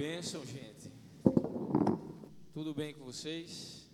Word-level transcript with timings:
bênção, 0.00 0.42
gente. 0.46 0.90
Tudo 2.54 2.72
bem 2.72 2.94
com 2.94 3.04
vocês? 3.04 3.86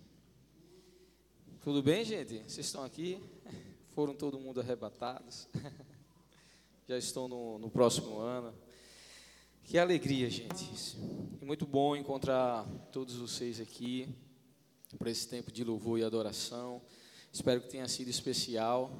Tudo 1.61 1.83
bem, 1.83 2.05
gente? 2.05 2.43
Vocês 2.43 2.65
estão 2.65 2.81
aqui? 2.81 3.21
Foram 3.93 4.15
todo 4.15 4.39
mundo 4.39 4.61
arrebatados? 4.61 5.49
Já 6.87 6.97
estão 6.97 7.27
no, 7.27 7.59
no 7.59 7.69
próximo 7.69 8.19
ano. 8.19 8.55
Que 9.65 9.77
alegria, 9.77 10.29
gente. 10.29 10.97
É 11.41 11.45
muito 11.45 11.67
bom 11.67 11.93
encontrar 11.93 12.65
todos 12.89 13.17
vocês 13.17 13.59
aqui 13.59 14.07
para 14.97 15.11
esse 15.11 15.27
tempo 15.27 15.51
de 15.51 15.61
louvor 15.61 15.99
e 15.99 16.05
adoração. 16.05 16.81
Espero 17.33 17.59
que 17.59 17.67
tenha 17.67 17.87
sido 17.89 18.07
especial, 18.07 18.97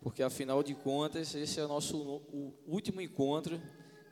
porque 0.00 0.22
afinal 0.22 0.62
de 0.62 0.74
contas, 0.74 1.34
esse 1.34 1.60
é 1.60 1.64
o 1.66 1.68
nosso 1.68 1.98
o 1.98 2.54
último 2.66 3.02
encontro 3.02 3.60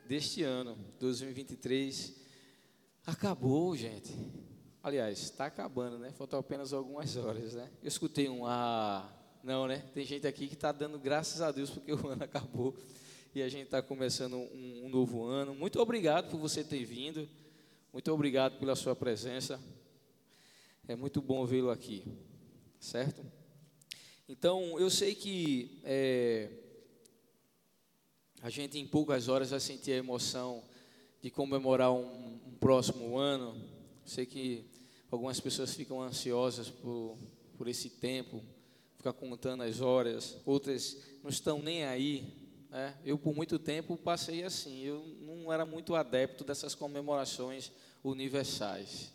deste 0.07 0.43
ano, 0.43 0.77
2023. 0.99 2.23
Acabou, 3.05 3.75
gente. 3.75 4.11
Aliás, 4.81 5.21
está 5.21 5.45
acabando, 5.45 5.99
né? 5.99 6.11
Faltam 6.13 6.39
apenas 6.39 6.73
algumas 6.73 7.15
horas, 7.15 7.53
né? 7.53 7.69
Eu 7.83 7.87
escutei 7.87 8.27
um 8.27 8.47
ah, 8.47 9.07
não, 9.43 9.67
né? 9.67 9.83
Tem 9.93 10.03
gente 10.03 10.25
aqui 10.25 10.47
que 10.47 10.55
está 10.55 10.71
dando 10.71 10.97
graças 10.97 11.39
a 11.39 11.51
Deus 11.51 11.69
porque 11.69 11.93
o 11.93 12.07
ano 12.07 12.23
acabou 12.23 12.75
e 13.35 13.43
a 13.43 13.47
gente 13.47 13.65
está 13.65 13.79
começando 13.79 14.37
um, 14.37 14.85
um 14.85 14.89
novo 14.89 15.23
ano. 15.23 15.53
Muito 15.53 15.79
obrigado 15.79 16.31
por 16.31 16.39
você 16.39 16.63
ter 16.63 16.83
vindo. 16.83 17.29
Muito 17.93 18.11
obrigado 18.11 18.57
pela 18.57 18.75
sua 18.75 18.95
presença. 18.95 19.61
É 20.87 20.95
muito 20.95 21.21
bom 21.21 21.45
vê-lo 21.45 21.69
aqui, 21.69 22.03
certo? 22.79 23.23
Então, 24.27 24.79
eu 24.79 24.89
sei 24.89 25.13
que 25.13 25.79
é, 25.83 26.49
a 28.41 28.49
gente 28.49 28.79
em 28.79 28.87
poucas 28.87 29.27
horas 29.27 29.51
vai 29.51 29.59
sentir 29.59 29.91
a 29.91 29.97
emoção 29.97 30.63
de 31.25 31.31
comemorar 31.31 31.91
um, 31.91 32.37
um 32.45 32.55
próximo 32.59 33.17
ano. 33.17 33.59
Sei 34.05 34.27
que 34.27 34.63
algumas 35.09 35.39
pessoas 35.39 35.73
ficam 35.73 35.99
ansiosas 35.99 36.69
por, 36.69 37.17
por 37.57 37.67
esse 37.67 37.89
tempo, 37.89 38.43
ficar 38.95 39.11
contando 39.11 39.63
as 39.63 39.81
horas, 39.81 40.37
outras 40.45 40.95
não 41.23 41.31
estão 41.31 41.63
nem 41.63 41.83
aí. 41.83 42.31
Né? 42.69 42.95
Eu, 43.03 43.17
por 43.17 43.35
muito 43.35 43.57
tempo, 43.57 43.97
passei 43.97 44.43
assim. 44.43 44.83
Eu 44.83 45.03
não 45.19 45.51
era 45.51 45.65
muito 45.65 45.95
adepto 45.95 46.43
dessas 46.43 46.75
comemorações 46.75 47.71
universais. 48.03 49.11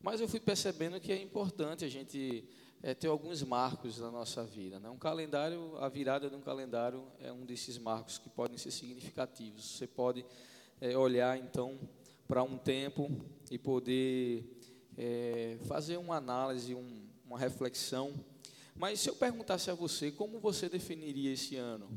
Mas 0.00 0.20
eu 0.20 0.26
fui 0.26 0.40
percebendo 0.40 0.98
que 0.98 1.12
é 1.12 1.22
importante 1.22 1.84
a 1.84 1.88
gente 1.88 2.42
é, 2.82 2.92
ter 2.92 3.06
alguns 3.06 3.44
marcos 3.44 4.00
na 4.00 4.10
nossa 4.10 4.42
vida. 4.42 4.80
Né? 4.80 4.90
Um 4.90 4.98
calendário, 4.98 5.76
a 5.78 5.88
virada 5.88 6.28
de 6.28 6.34
um 6.34 6.40
calendário 6.40 7.04
é 7.20 7.30
um 7.30 7.46
desses 7.46 7.78
marcos 7.78 8.18
que 8.18 8.28
podem 8.28 8.58
ser 8.58 8.72
significativos. 8.72 9.64
Você 9.64 9.86
pode 9.86 10.26
é, 10.80 10.96
olhar 10.96 11.38
então 11.38 11.78
para 12.26 12.42
um 12.42 12.58
tempo 12.58 13.10
e 13.50 13.58
poder 13.58 14.58
é, 14.96 15.58
fazer 15.66 15.96
uma 15.96 16.16
análise, 16.16 16.74
um, 16.74 17.06
uma 17.24 17.38
reflexão. 17.38 18.14
Mas 18.74 19.00
se 19.00 19.08
eu 19.08 19.16
perguntasse 19.16 19.70
a 19.70 19.74
você 19.74 20.10
como 20.10 20.38
você 20.38 20.68
definiria 20.68 21.32
esse 21.32 21.56
ano, 21.56 21.88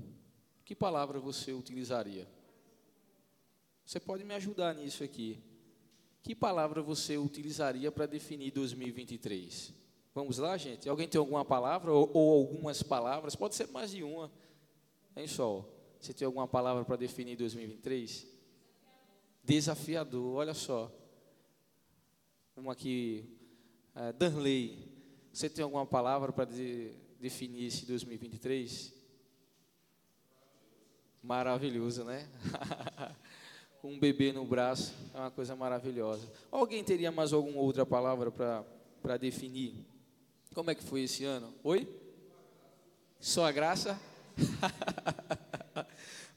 que 0.63 0.75
palavra 0.75 1.19
você 1.19 1.51
utilizaria? 1.51 2.27
Você 3.85 3.99
pode 3.99 4.23
me 4.23 4.33
ajudar 4.35 4.75
nisso 4.75 5.03
aqui. 5.03 5.41
Que 6.21 6.35
palavra 6.35 6.81
você 6.81 7.17
utilizaria 7.17 7.91
para 7.91 8.05
definir 8.05 8.51
2023? 8.51 9.73
Vamos 10.13 10.37
lá, 10.37 10.57
gente? 10.57 10.87
Alguém 10.87 11.07
tem 11.07 11.17
alguma 11.17 11.43
palavra 11.43 11.91
ou, 11.91 12.09
ou 12.13 12.41
algumas 12.41 12.83
palavras? 12.83 13.35
Pode 13.35 13.55
ser 13.55 13.67
mais 13.69 13.91
de 13.91 14.03
uma. 14.03 14.31
Hein, 15.15 15.27
Sol? 15.27 15.67
Você 15.99 16.13
tem 16.13 16.25
alguma 16.25 16.47
palavra 16.47 16.85
para 16.85 16.97
definir 16.97 17.35
2023? 17.35 18.38
Desafiador, 19.49 20.35
olha 20.35 20.53
só. 20.53 20.91
Uma 22.55 22.73
aqui, 22.73 23.25
uh, 23.95 24.13
Danley. 24.13 24.77
Você 25.33 25.49
tem 25.49 25.63
alguma 25.63 25.87
palavra 25.87 26.31
para 26.31 26.45
de, 26.45 26.93
definir 27.19 27.65
esse 27.65 27.83
2023? 27.87 28.93
Maravilhoso, 31.23 32.03
né? 32.03 32.29
Com 33.81 33.89
um 33.93 33.99
bebê 33.99 34.31
no 34.31 34.45
braço, 34.45 34.93
é 35.15 35.17
uma 35.17 35.31
coisa 35.31 35.55
maravilhosa. 35.55 36.31
Alguém 36.51 36.83
teria 36.83 37.11
mais 37.11 37.33
alguma 37.33 37.59
outra 37.59 37.87
palavra 37.87 38.29
para 39.01 39.17
definir? 39.17 39.83
Como 40.53 40.69
é 40.69 40.75
que 40.75 40.83
foi 40.83 41.01
esse 41.01 41.25
ano? 41.25 41.51
Oi? 41.63 41.91
Só 43.19 43.47
a 43.47 43.51
graça? 43.51 43.99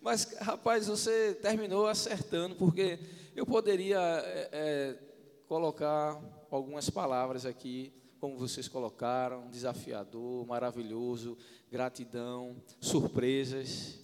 Mas, 0.02 0.34
rapaz, 0.40 0.88
você 0.88 1.34
terminou 1.34 1.86
acertando, 1.86 2.56
porque 2.56 2.98
eu 3.34 3.46
poderia 3.46 3.98
é, 3.98 4.48
é, 4.52 4.98
colocar 5.46 6.20
algumas 6.50 6.90
palavras 6.90 7.46
aqui, 7.46 7.92
como 8.20 8.36
vocês 8.36 8.68
colocaram: 8.68 9.48
desafiador, 9.48 10.44
maravilhoso, 10.46 11.38
gratidão, 11.70 12.56
surpresas. 12.80 13.98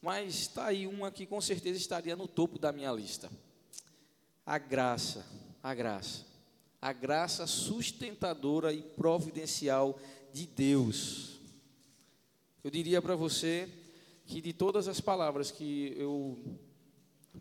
Mas 0.00 0.34
está 0.34 0.66
aí 0.66 0.86
uma 0.86 1.10
que 1.10 1.26
com 1.26 1.40
certeza 1.40 1.78
estaria 1.78 2.16
no 2.16 2.26
topo 2.26 2.58
da 2.58 2.72
minha 2.72 2.90
lista: 2.90 3.30
a 4.44 4.56
graça, 4.56 5.24
a 5.62 5.74
graça 5.74 6.26
a 6.80 6.92
graça 6.92 7.46
sustentadora 7.46 8.72
e 8.72 8.80
providencial 8.80 9.98
de 10.32 10.46
Deus. 10.46 11.40
Eu 12.62 12.70
diria 12.70 13.02
para 13.02 13.16
você 13.16 13.68
que 14.26 14.40
de 14.40 14.52
todas 14.52 14.88
as 14.88 15.00
palavras 15.00 15.50
que 15.50 15.94
eu 15.96 16.36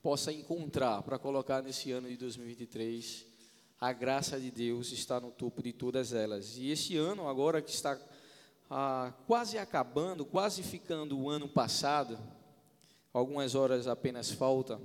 possa 0.01 0.31
encontrar 0.31 1.01
para 1.01 1.17
colocar 1.17 1.63
nesse 1.63 1.91
ano 1.91 2.07
de 2.07 2.15
2023, 2.15 3.25
a 3.81 3.91
graça 3.91 4.39
de 4.39 4.51
Deus 4.51 4.91
está 4.91 5.19
no 5.19 5.31
topo 5.31 5.63
de 5.63 5.73
todas 5.73 6.13
elas. 6.13 6.57
E 6.57 6.69
esse 6.69 6.95
ano, 6.95 7.27
agora 7.27 7.61
que 7.61 7.71
está 7.71 7.99
ah, 8.69 9.11
quase 9.25 9.57
acabando, 9.57 10.25
quase 10.25 10.61
ficando 10.61 11.17
o 11.17 11.29
ano 11.29 11.47
passado, 11.49 12.19
algumas 13.11 13.55
horas 13.55 13.87
apenas 13.87 14.29
falta, 14.31 14.79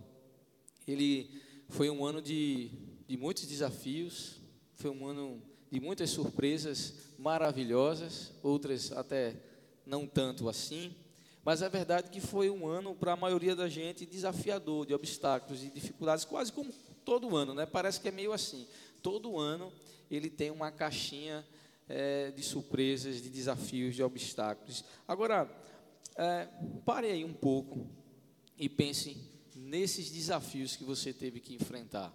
ele 0.88 1.42
foi 1.68 1.90
um 1.90 2.04
ano 2.04 2.22
de, 2.22 2.70
de 3.06 3.16
muitos 3.16 3.46
desafios, 3.46 4.40
foi 4.74 4.90
um 4.90 5.06
ano 5.06 5.42
de 5.70 5.78
muitas 5.80 6.10
surpresas 6.10 6.94
maravilhosas, 7.18 8.32
outras 8.42 8.90
até 8.92 9.36
não 9.84 10.06
tanto 10.06 10.48
assim. 10.48 10.94
Mas 11.44 11.62
é 11.62 11.68
verdade 11.68 12.10
que 12.10 12.20
foi 12.20 12.50
um 12.50 12.66
ano, 12.66 12.94
para 12.94 13.12
a 13.12 13.16
maioria 13.16 13.56
da 13.56 13.68
gente, 13.68 14.04
desafiador, 14.04 14.86
de 14.86 14.94
obstáculos 14.94 15.62
e 15.62 15.70
dificuldades, 15.70 16.24
quase 16.24 16.52
como 16.52 16.72
todo 17.04 17.36
ano, 17.36 17.54
né? 17.54 17.64
Parece 17.64 18.00
que 18.00 18.08
é 18.08 18.12
meio 18.12 18.32
assim. 18.32 18.66
Todo 19.02 19.38
ano 19.38 19.72
ele 20.10 20.28
tem 20.28 20.50
uma 20.50 20.70
caixinha 20.70 21.46
é, 21.88 22.30
de 22.30 22.42
surpresas, 22.42 23.22
de 23.22 23.30
desafios, 23.30 23.94
de 23.94 24.02
obstáculos. 24.02 24.84
Agora, 25.08 25.50
é, 26.16 26.46
pare 26.84 27.08
aí 27.08 27.24
um 27.24 27.32
pouco 27.32 27.88
e 28.58 28.68
pense 28.68 29.16
nesses 29.54 30.10
desafios 30.10 30.76
que 30.76 30.84
você 30.84 31.12
teve 31.12 31.40
que 31.40 31.54
enfrentar. 31.54 32.12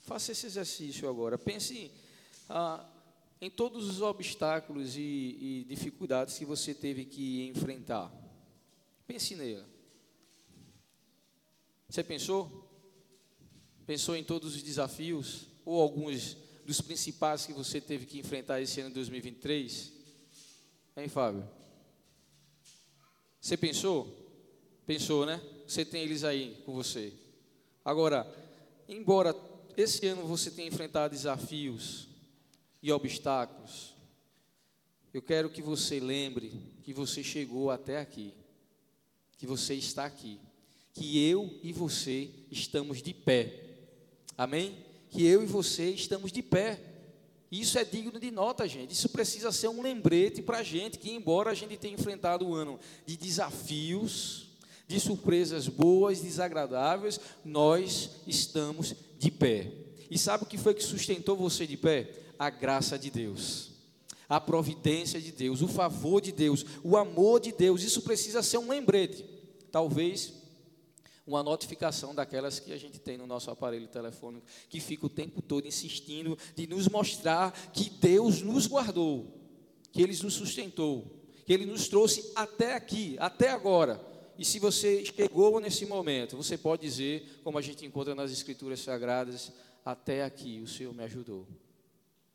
Faça 0.00 0.32
esse 0.32 0.46
exercício 0.46 1.08
agora. 1.08 1.38
Pense 1.38 1.90
ah, 2.48 2.84
em 3.42 3.50
todos 3.50 3.88
os 3.88 4.00
obstáculos 4.00 4.96
e, 4.96 5.00
e 5.00 5.66
dificuldades 5.68 6.38
que 6.38 6.44
você 6.44 6.72
teve 6.72 7.04
que 7.04 7.48
enfrentar. 7.48 8.08
Pense 9.04 9.34
nele. 9.34 9.64
Você 11.88 12.04
pensou? 12.04 12.70
Pensou 13.84 14.14
em 14.14 14.22
todos 14.22 14.54
os 14.54 14.62
desafios 14.62 15.48
ou 15.64 15.82
alguns 15.82 16.36
dos 16.64 16.80
principais 16.80 17.44
que 17.44 17.52
você 17.52 17.80
teve 17.80 18.06
que 18.06 18.16
enfrentar 18.16 18.60
esse 18.60 18.80
ano 18.80 18.90
de 18.90 18.94
2023? 18.94 19.92
Hein, 20.96 21.08
Fábio? 21.08 21.44
Você 23.40 23.56
pensou? 23.56 24.06
Pensou, 24.86 25.26
né? 25.26 25.42
Você 25.66 25.84
tem 25.84 26.04
eles 26.04 26.22
aí 26.22 26.62
com 26.64 26.72
você. 26.72 27.12
Agora, 27.84 28.24
embora 28.88 29.34
esse 29.76 30.06
ano 30.06 30.28
você 30.28 30.48
tem 30.48 30.68
enfrentado 30.68 31.12
desafios 31.12 32.11
e 32.82 32.90
obstáculos, 32.90 33.94
eu 35.14 35.22
quero 35.22 35.50
que 35.50 35.62
você 35.62 36.00
lembre 36.00 36.52
que 36.82 36.92
você 36.92 37.22
chegou 37.22 37.70
até 37.70 37.98
aqui, 37.98 38.32
que 39.38 39.46
você 39.46 39.74
está 39.74 40.04
aqui, 40.04 40.40
que 40.92 41.28
eu 41.28 41.58
e 41.62 41.72
você 41.72 42.30
estamos 42.50 43.02
de 43.02 43.14
pé. 43.14 43.54
Amém? 44.36 44.76
Que 45.10 45.24
eu 45.24 45.42
e 45.42 45.46
você 45.46 45.90
estamos 45.90 46.32
de 46.32 46.42
pé. 46.42 46.80
Isso 47.50 47.78
é 47.78 47.84
digno 47.84 48.18
de 48.18 48.30
nota, 48.30 48.66
gente. 48.66 48.92
Isso 48.92 49.10
precisa 49.10 49.52
ser 49.52 49.68
um 49.68 49.82
lembrete 49.82 50.40
para 50.40 50.58
a 50.58 50.62
gente 50.62 50.98
que, 50.98 51.10
embora 51.10 51.50
a 51.50 51.54
gente 51.54 51.76
tenha 51.76 51.94
enfrentado 51.94 52.46
um 52.46 52.54
ano 52.54 52.80
de 53.04 53.16
desafios, 53.16 54.48
de 54.88 54.98
surpresas 54.98 55.68
boas, 55.68 56.22
desagradáveis, 56.22 57.20
nós 57.44 58.10
estamos 58.26 58.94
de 59.18 59.30
pé. 59.30 59.70
E 60.10 60.18
sabe 60.18 60.44
o 60.44 60.46
que 60.46 60.56
foi 60.56 60.74
que 60.74 60.82
sustentou 60.82 61.36
você 61.36 61.66
de 61.66 61.76
pé? 61.76 62.21
A 62.42 62.50
graça 62.50 62.98
de 62.98 63.08
Deus, 63.08 63.70
a 64.28 64.40
providência 64.40 65.20
de 65.20 65.30
Deus, 65.30 65.62
o 65.62 65.68
favor 65.68 66.20
de 66.20 66.32
Deus, 66.32 66.66
o 66.82 66.96
amor 66.96 67.38
de 67.38 67.52
Deus. 67.52 67.84
Isso 67.84 68.02
precisa 68.02 68.42
ser 68.42 68.58
um 68.58 68.68
lembrete. 68.68 69.24
Talvez 69.70 70.32
uma 71.24 71.40
notificação 71.40 72.12
daquelas 72.12 72.58
que 72.58 72.72
a 72.72 72.76
gente 72.76 72.98
tem 72.98 73.16
no 73.16 73.28
nosso 73.28 73.48
aparelho 73.48 73.86
telefônico, 73.86 74.44
que 74.68 74.80
fica 74.80 75.06
o 75.06 75.08
tempo 75.08 75.40
todo 75.40 75.68
insistindo 75.68 76.36
de 76.56 76.66
nos 76.66 76.88
mostrar 76.88 77.52
que 77.72 77.88
Deus 77.88 78.42
nos 78.42 78.66
guardou, 78.66 79.32
que 79.92 80.02
Ele 80.02 80.18
nos 80.20 80.34
sustentou, 80.34 81.22
que 81.46 81.52
Ele 81.52 81.64
nos 81.64 81.86
trouxe 81.86 82.32
até 82.34 82.74
aqui, 82.74 83.14
até 83.20 83.50
agora. 83.50 84.04
E 84.36 84.44
se 84.44 84.58
você 84.58 85.04
chegou 85.04 85.60
nesse 85.60 85.86
momento, 85.86 86.36
você 86.36 86.58
pode 86.58 86.82
dizer, 86.82 87.40
como 87.44 87.56
a 87.56 87.62
gente 87.62 87.86
encontra 87.86 88.16
nas 88.16 88.32
Escrituras 88.32 88.80
Sagradas, 88.80 89.52
até 89.84 90.24
aqui 90.24 90.60
o 90.60 90.66
Senhor 90.66 90.92
me 90.92 91.04
ajudou. 91.04 91.46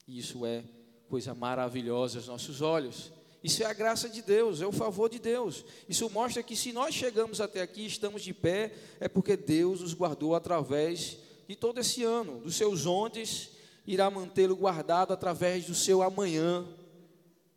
E 0.08 0.20
isso 0.20 0.46
é 0.46 0.64
coisa 1.10 1.34
maravilhosa 1.34 2.20
aos 2.20 2.28
nossos 2.28 2.62
olhos. 2.62 3.12
Isso 3.44 3.62
é 3.64 3.66
a 3.66 3.74
graça 3.74 4.10
de 4.10 4.22
Deus, 4.22 4.62
é 4.62 4.68
o 4.68 4.72
favor 4.72 5.10
de 5.10 5.20
Deus. 5.20 5.64
Isso 5.88 6.10
mostra 6.10 6.42
que 6.42 6.56
se 6.56 6.74
nós 6.74 6.94
chegamos 6.94 7.40
até 7.40 7.62
aqui, 7.62 7.86
estamos 7.86 8.24
de 8.24 8.34
pé, 8.34 8.74
é 9.00 9.08
porque 9.08 9.38
Deus 9.38 9.82
nos 9.82 9.94
guardou 9.94 10.36
através 10.36 11.18
de 11.48 11.56
todo 11.56 11.80
esse 11.80 12.04
ano, 12.04 12.42
dos 12.42 12.56
seus 12.56 12.86
ondes, 12.86 13.52
irá 13.86 14.10
mantê-lo 14.10 14.56
guardado 14.56 15.14
através 15.14 15.66
do 15.66 15.76
seu 15.76 16.02
amanhã. 16.02 16.68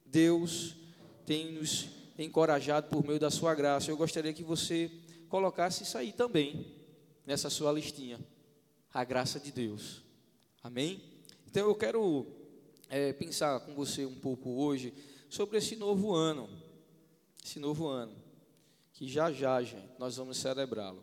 Deus 0.06 0.76
tem 1.26 1.52
nos 1.52 1.88
encorajado 2.18 2.88
por 2.88 3.04
meio 3.04 3.18
da 3.18 3.30
sua 3.30 3.54
graça. 3.54 3.90
Eu 3.90 3.96
gostaria 3.96 4.32
que 4.32 4.44
você 4.44 4.90
colocasse 5.28 5.82
isso 5.82 5.96
aí 5.96 6.12
também, 6.12 6.66
nessa 7.26 7.48
sua 7.50 7.72
listinha. 7.72 8.20
A 8.92 9.02
graça 9.02 9.40
de 9.40 9.50
Deus. 9.50 10.02
Amém? 10.62 11.02
Então 11.48 11.66
eu 11.66 11.74
quero 11.74 12.26
é, 12.90 13.12
pensar 13.12 13.60
com 13.60 13.72
você 13.72 14.04
um 14.04 14.16
pouco 14.16 14.50
hoje 14.50 14.92
sobre 15.28 15.56
esse 15.58 15.76
novo 15.76 16.12
ano, 16.12 16.50
esse 17.42 17.60
novo 17.60 17.86
ano, 17.86 18.12
que 18.92 19.08
já 19.08 19.32
já, 19.32 19.62
gente, 19.62 19.88
nós 19.98 20.16
vamos 20.16 20.36
celebrá-lo. 20.36 21.02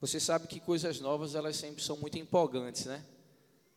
Você 0.00 0.20
sabe 0.20 0.46
que 0.46 0.60
coisas 0.60 1.00
novas, 1.00 1.34
elas 1.34 1.56
sempre 1.56 1.82
são 1.82 1.96
muito 1.96 2.16
empolgantes, 2.16 2.86
né? 2.86 3.04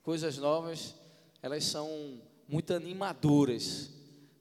Coisas 0.04 0.38
novas, 0.38 0.94
elas 1.42 1.64
são 1.64 2.22
muito 2.48 2.74
animadoras. 2.74 3.90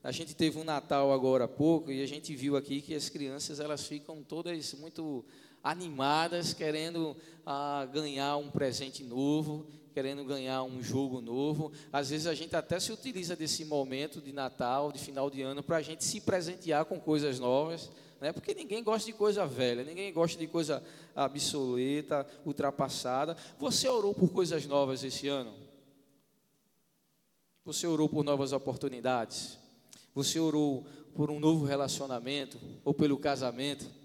A 0.03 0.13
gente 0.13 0.35
teve 0.35 0.59
um 0.59 0.65
Natal 0.65 1.11
agora 1.11 1.45
há 1.45 1.49
pouco 1.49 1.91
e 1.91 2.03
a 2.03 2.07
gente 2.07 2.37
viu 2.37 2.55
aqui 2.55 2.83
que 2.83 2.95
as 2.95 3.09
crianças, 3.09 3.61
elas 3.61 3.87
ficam 3.87 4.23
todas 4.23 4.75
muito 4.75 5.25
animadas, 5.63 6.53
querendo 6.53 7.17
ah, 7.45 7.87
ganhar 7.93 8.37
um 8.37 8.51
presente 8.51 9.03
novo, 9.03 9.67
querendo 9.93 10.25
ganhar 10.25 10.63
um 10.63 10.83
jogo 10.83 11.21
novo. 11.21 11.73
Às 11.93 12.11
vezes 12.11 12.27
a 12.27 12.35
gente 12.35 12.55
até 12.57 12.79
se 12.81 12.93
utiliza 12.93 13.37
desse 13.37 13.65
momento 13.65 14.21
de 14.21 14.33
Natal, 14.33 14.93
de 14.93 14.99
final 14.99 15.31
de 15.31 15.43
ano, 15.43 15.63
para 15.63 15.79
a 15.79 15.83
gente 15.83 16.05
se 16.05 16.21
presentear 16.21 16.85
com 16.85 16.99
coisas 16.99 17.39
novas, 17.39 17.91
né? 18.21 18.33
porque 18.33 18.55
ninguém 18.55 18.83
gosta 18.83 19.07
de 19.07 19.17
coisa 19.17 19.47
velha, 19.47 19.85
ninguém 19.85 20.13
gosta 20.13 20.39
de 20.39 20.47
coisa 20.47 20.83
obsoleta, 21.15 22.27
ultrapassada. 22.45 23.37
Você 23.59 23.89
orou 23.89 24.15
por 24.15 24.31
coisas 24.31 24.67
novas 24.67 25.05
esse 25.05 25.29
ano? 25.29 25.53
Você 27.65 27.87
orou 27.87 28.09
por 28.09 28.25
novas 28.25 28.53
oportunidades? 28.53 29.59
Você 30.15 30.41
orou 30.41 30.87
por 31.15 31.31
um 31.31 31.39
novo 31.39 31.65
relacionamento 31.65 32.59
ou 32.85 32.95
pelo 32.95 33.19
casamento? 33.19 34.00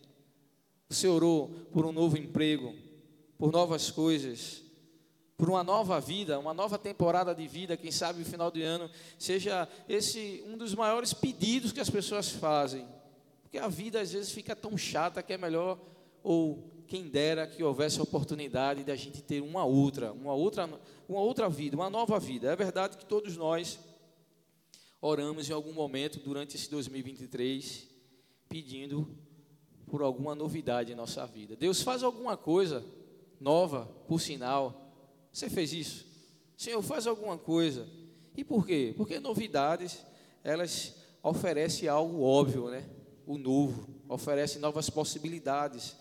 Você 0.89 1.07
orou 1.07 1.49
por 1.71 1.85
um 1.85 1.91
novo 1.91 2.17
emprego, 2.17 2.73
por 3.37 3.51
novas 3.51 3.91
coisas? 3.91 4.65
por 5.37 5.49
uma 5.49 5.63
nova 5.63 5.99
vida, 5.99 6.39
uma 6.39 6.53
nova 6.53 6.77
temporada 6.77 7.35
de 7.35 7.45
vida, 7.47 7.75
quem 7.75 7.91
sabe 7.91 8.19
no 8.19 8.25
final 8.25 8.49
de 8.49 8.61
ano 8.61 8.89
seja 9.19 9.67
esse 9.87 10.43
um 10.47 10.57
dos 10.57 10.73
maiores 10.73 11.13
pedidos 11.13 11.71
que 11.71 11.79
as 11.79 11.89
pessoas 11.89 12.29
fazem. 12.29 12.87
Porque 13.41 13.57
a 13.57 13.67
vida 13.67 13.99
às 13.99 14.13
vezes 14.13 14.31
fica 14.31 14.55
tão 14.55 14.77
chata 14.77 15.21
que 15.21 15.33
é 15.33 15.37
melhor 15.37 15.77
ou 16.23 16.71
quem 16.87 17.07
dera 17.07 17.45
que 17.45 17.63
houvesse 17.63 17.99
a 17.99 18.03
oportunidade 18.03 18.83
de 18.83 18.91
a 18.91 18.95
gente 18.95 19.21
ter 19.21 19.41
uma 19.41 19.65
outra, 19.65 20.13
uma 20.13 20.33
outra, 20.33 20.69
uma 21.07 21.19
outra 21.19 21.49
vida, 21.49 21.75
uma 21.75 21.89
nova 21.89 22.17
vida. 22.17 22.51
É 22.51 22.55
verdade 22.55 22.97
que 22.97 23.05
todos 23.05 23.35
nós 23.35 23.79
oramos 25.01 25.49
em 25.49 25.53
algum 25.53 25.73
momento 25.73 26.19
durante 26.19 26.55
esse 26.55 26.69
2023 26.69 27.89
pedindo 28.47 29.17
por 29.89 30.01
alguma 30.01 30.35
novidade 30.35 30.91
em 30.91 30.95
nossa 30.95 31.25
vida. 31.25 31.55
Deus 31.55 31.81
faz 31.81 32.03
alguma 32.03 32.35
coisa 32.35 32.83
nova, 33.39 33.85
por 34.07 34.19
sinal, 34.19 34.91
você 35.31 35.49
fez 35.49 35.73
isso? 35.73 36.05
Senhor, 36.57 36.81
faz 36.81 37.05
alguma 37.05 37.37
coisa. 37.37 37.87
E 38.35 38.43
por 38.43 38.65
quê? 38.65 38.93
Porque 38.95 39.19
novidades, 39.19 39.99
elas 40.43 40.95
oferecem 41.21 41.89
algo 41.89 42.21
óbvio, 42.21 42.69
né? 42.69 42.87
O 43.25 43.37
novo, 43.37 43.87
oferece 44.07 44.59
novas 44.59 44.89
possibilidades. 44.89 45.95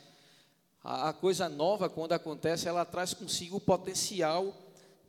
A, 0.83 1.09
a 1.09 1.13
coisa 1.13 1.49
nova, 1.49 1.89
quando 1.89 2.13
acontece, 2.13 2.69
ela 2.69 2.85
traz 2.85 3.15
consigo 3.15 3.57
o 3.57 3.61
potencial 3.61 4.55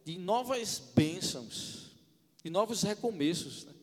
de 0.03 0.17
novas 0.17 0.79
bênçãos, 0.95 1.91
de 2.43 2.49
novos 2.49 2.81
recomeços. 2.81 3.65
Né? 3.65 3.73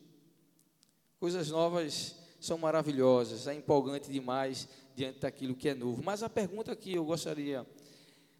Coisas 1.19 1.49
novas 1.49 2.15
são 2.39 2.57
maravilhosas, 2.57 3.47
é 3.47 3.53
empolgante 3.53 4.11
demais 4.11 4.67
diante 4.95 5.19
daquilo 5.19 5.55
que 5.55 5.69
é 5.69 5.73
novo. 5.73 6.03
Mas 6.03 6.23
a 6.23 6.29
pergunta 6.29 6.75
que 6.75 6.93
eu 6.93 7.05
gostaria 7.05 7.65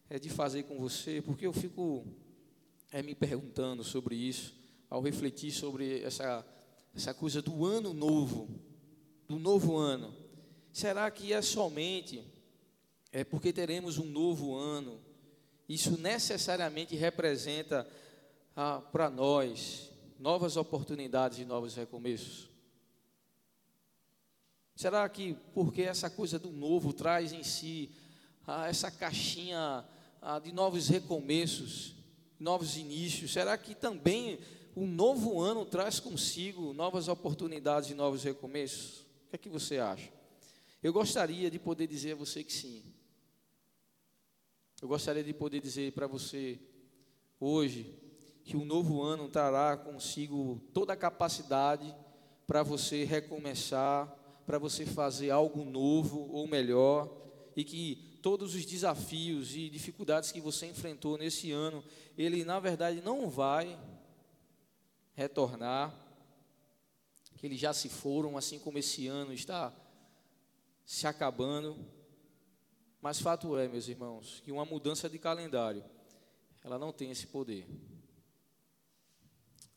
é, 0.10 0.20
de 0.20 0.30
fazer 0.30 0.64
com 0.64 0.78
você, 0.78 1.22
porque 1.22 1.48
eu 1.48 1.54
fico 1.54 2.06
é, 2.92 3.02
me 3.02 3.16
perguntando 3.16 3.84
sobre 3.84 4.16
isso, 4.16 4.54
ao 4.90 5.02
refletir 5.02 5.52
sobre 5.52 6.04
essa, 6.04 6.46
essa 6.96 7.14
coisa 7.14 7.42
do 7.42 7.66
ano 7.66 7.94
novo, 7.94 8.48
do 9.28 9.40
novo 9.40 9.76
ano. 9.78 10.14
Será 10.72 11.10
que 11.10 11.34
é 11.34 11.42
somente 11.42 12.24
é 13.12 13.24
porque 13.24 13.54
teremos 13.54 13.98
um 13.98 14.06
novo 14.06 14.56
ano? 14.56 15.00
Isso 15.70 15.98
necessariamente 15.98 16.96
representa 16.96 17.88
ah, 18.56 18.82
para 18.92 19.10
nós 19.10 19.92
novas 20.20 20.58
oportunidades 20.58 21.40
e 21.40 21.46
novos 21.46 21.76
recomeços? 21.76 22.53
Será 24.76 25.08
que 25.08 25.36
porque 25.54 25.84
essa 25.84 26.10
coisa 26.10 26.40
do 26.40 26.52
novo 26.52 26.94
traz 26.94 27.32
em 27.32 27.44
si 27.44 27.92
ah, 28.46 28.68
essa 28.68 28.90
caixinha 28.90 29.86
ah, 30.22 30.40
de 30.40 30.52
novos 30.52 30.88
recomeços, 30.90 31.96
novos 32.40 32.76
inícios? 32.76 33.32
Será 33.32 33.58
que 33.58 33.76
também 33.76 34.40
o 34.76 34.86
novo 34.86 35.40
ano 35.40 35.66
traz 35.66 36.00
consigo 36.00 36.74
novas 36.74 37.08
oportunidades 37.08 37.92
e 37.92 37.94
novos 37.94 38.24
recomeços? 38.24 39.02
O 39.02 39.30
que 39.30 39.36
é 39.36 39.38
que 39.38 39.50
você 39.50 39.78
acha? 39.78 40.12
Eu 40.82 40.92
gostaria 40.92 41.50
de 41.50 41.60
poder 41.60 41.88
dizer 41.88 42.14
a 42.14 42.16
você 42.16 42.44
que 42.44 42.52
sim. 42.52 42.84
Eu 44.82 44.88
gostaria 44.88 45.24
de 45.24 45.34
poder 45.34 45.62
dizer 45.62 45.94
para 45.94 46.08
você 46.08 46.60
hoje 47.40 47.98
que 48.44 48.58
o 48.58 48.66
novo 48.66 49.02
ano 49.02 49.30
trará 49.30 49.78
consigo 49.78 50.62
toda 50.74 50.92
a 50.92 50.98
capacidade 50.98 51.96
para 52.46 52.64
você 52.64 53.06
recomeçar, 53.06 54.14
para 54.46 54.58
você 54.58 54.86
fazer 54.86 55.30
algo 55.30 55.64
novo 55.64 56.30
ou 56.32 56.48
melhor, 56.48 57.10
e 57.56 57.64
que 57.64 58.18
todos 58.22 58.56
os 58.56 58.66
desafios 58.66 59.56
e 59.56 59.70
dificuldades 59.70 60.32
que 60.32 60.42
você 60.42 60.66
enfrentou 60.66 61.18
nesse 61.18 61.52
ano, 61.52 61.84
ele 62.18 62.44
na 62.44 62.60
verdade 62.60 63.02
não 63.02 63.30
vai 63.30 63.80
retornar, 65.14 65.94
que 67.38 67.46
eles 67.46 67.60
já 67.60 67.74
se 67.74 67.90
foram, 67.90 68.38
assim 68.38 68.58
como 68.58 68.78
esse 68.78 69.08
ano 69.08 69.34
está 69.34 69.74
se 70.86 71.06
acabando. 71.06 71.78
Mas 73.02 73.20
fato 73.20 73.58
é, 73.58 73.68
meus 73.68 73.90
irmãos, 73.90 74.42
que 74.46 74.52
uma 74.52 74.64
mudança 74.64 75.10
de 75.10 75.20
calendário, 75.20 75.84
ela 76.64 76.80
não 76.80 76.94
tem 76.94 77.12
esse 77.12 77.28
poder. 77.28 77.68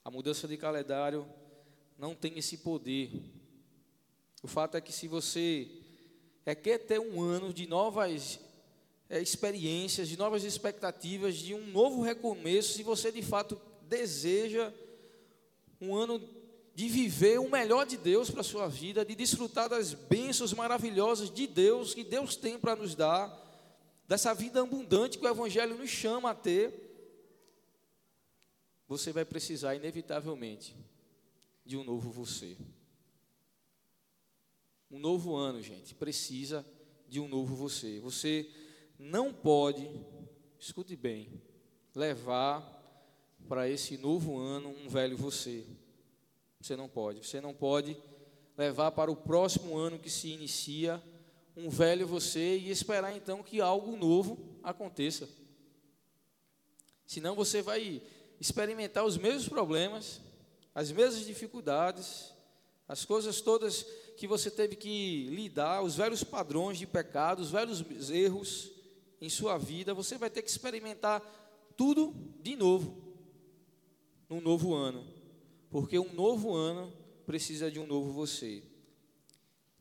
A 0.04 0.10
mudança 0.10 0.46
de 0.46 0.56
calendário 0.56 1.28
não 1.98 2.14
tem 2.14 2.38
esse 2.38 2.58
poder. 2.58 3.10
O 4.42 4.48
fato 4.48 4.76
é 4.76 4.80
que 4.80 4.92
se 4.92 5.08
você 5.08 5.68
é 6.44 6.54
quer 6.54 6.78
ter 6.78 7.00
um 7.00 7.20
ano 7.20 7.52
de 7.52 7.66
novas 7.66 8.38
é, 9.08 9.20
experiências, 9.20 10.08
de 10.08 10.16
novas 10.16 10.44
expectativas, 10.44 11.36
de 11.36 11.54
um 11.54 11.66
novo 11.66 12.02
recomeço, 12.02 12.74
se 12.74 12.82
você 12.82 13.10
de 13.10 13.22
fato 13.22 13.60
deseja 13.82 14.72
um 15.80 15.94
ano 15.94 16.20
de 16.74 16.88
viver 16.88 17.40
o 17.40 17.50
melhor 17.50 17.86
de 17.86 17.96
Deus 17.96 18.30
para 18.30 18.42
a 18.42 18.44
sua 18.44 18.68
vida, 18.68 19.04
de 19.04 19.14
desfrutar 19.14 19.68
das 19.68 19.94
bênçãos 19.94 20.52
maravilhosas 20.52 21.30
de 21.30 21.46
Deus 21.46 21.94
que 21.94 22.04
Deus 22.04 22.36
tem 22.36 22.58
para 22.58 22.76
nos 22.76 22.94
dar, 22.94 23.44
dessa 24.06 24.34
vida 24.34 24.60
abundante 24.60 25.18
que 25.18 25.24
o 25.24 25.28
Evangelho 25.28 25.76
nos 25.76 25.90
chama 25.90 26.30
a 26.30 26.34
ter, 26.34 26.86
você 28.86 29.10
vai 29.10 29.24
precisar, 29.24 29.74
inevitavelmente, 29.74 30.76
de 31.64 31.76
um 31.76 31.82
novo 31.82 32.10
você. 32.10 32.56
Um 34.90 34.98
novo 34.98 35.34
ano, 35.34 35.60
gente, 35.60 35.94
precisa 35.94 36.64
de 37.08 37.20
um 37.20 37.28
novo 37.28 37.54
você. 37.54 37.98
Você 38.00 38.48
não 38.98 39.32
pode, 39.32 39.88
escute 40.58 40.94
bem, 40.94 41.42
levar 41.94 42.72
para 43.48 43.68
esse 43.68 43.96
novo 43.96 44.38
ano 44.38 44.68
um 44.68 44.88
velho 44.88 45.16
você. 45.16 45.64
Você 46.60 46.76
não 46.76 46.88
pode. 46.88 47.26
Você 47.26 47.40
não 47.40 47.54
pode 47.54 47.96
levar 48.56 48.92
para 48.92 49.10
o 49.10 49.16
próximo 49.16 49.76
ano 49.76 49.98
que 49.98 50.10
se 50.10 50.28
inicia 50.28 51.02
um 51.56 51.70
velho 51.70 52.06
você 52.06 52.56
e 52.56 52.70
esperar 52.70 53.16
então 53.16 53.42
que 53.42 53.60
algo 53.60 53.96
novo 53.96 54.38
aconteça. 54.62 55.28
Senão 57.06 57.34
você 57.34 57.62
vai 57.62 58.02
experimentar 58.40 59.04
os 59.04 59.16
mesmos 59.16 59.48
problemas, 59.48 60.20
as 60.74 60.92
mesmas 60.92 61.24
dificuldades, 61.24 62.32
as 62.86 63.04
coisas 63.04 63.40
todas 63.40 63.86
que 64.16 64.26
você 64.26 64.50
teve 64.50 64.76
que 64.76 65.28
lidar, 65.30 65.82
os 65.82 65.96
velhos 65.96 66.24
padrões 66.24 66.78
de 66.78 66.86
pecado, 66.86 67.40
os 67.40 67.50
velhos 67.50 68.10
erros 68.10 68.70
em 69.20 69.28
sua 69.28 69.58
vida, 69.58 69.94
você 69.94 70.16
vai 70.16 70.30
ter 70.30 70.42
que 70.42 70.50
experimentar 70.50 71.20
tudo 71.76 72.14
de 72.40 72.56
novo, 72.56 72.96
num 74.28 74.40
novo 74.40 74.74
ano, 74.74 75.06
porque 75.70 75.98
um 75.98 76.12
novo 76.12 76.54
ano 76.54 76.92
precisa 77.26 77.70
de 77.70 77.78
um 77.78 77.86
novo 77.86 78.12
você. 78.12 78.62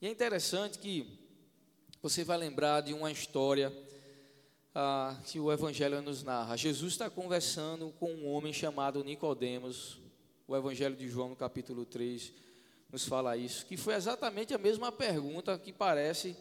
E 0.02 0.08
é 0.08 0.12
interessante 0.12 0.78
que 0.80 1.20
você 2.02 2.24
vai 2.24 2.38
lembrar 2.38 2.82
de 2.82 2.94
uma 2.94 3.12
história 3.12 3.74
ah, 4.74 5.18
que 5.26 5.40
o 5.40 5.52
Evangelho 5.52 6.02
nos 6.02 6.22
narra. 6.22 6.58
Jesus 6.58 6.94
está 6.94 7.10
conversando 7.10 7.92
com 8.00 8.12
um 8.12 8.28
homem 8.28 8.52
chamado 8.52 9.04
Nicodemos, 9.04 9.98
o 10.48 10.56
Evangelho 10.56 10.96
de 10.96 11.08
João, 11.08 11.30
no 11.30 11.36
capítulo 11.36 11.86
3, 11.86 12.34
nos 12.96 13.06
fala 13.06 13.36
isso, 13.36 13.66
que 13.66 13.76
foi 13.76 13.94
exatamente 13.94 14.54
a 14.54 14.58
mesma 14.58 14.90
pergunta 14.90 15.60
que 15.60 15.74
parece 15.74 16.34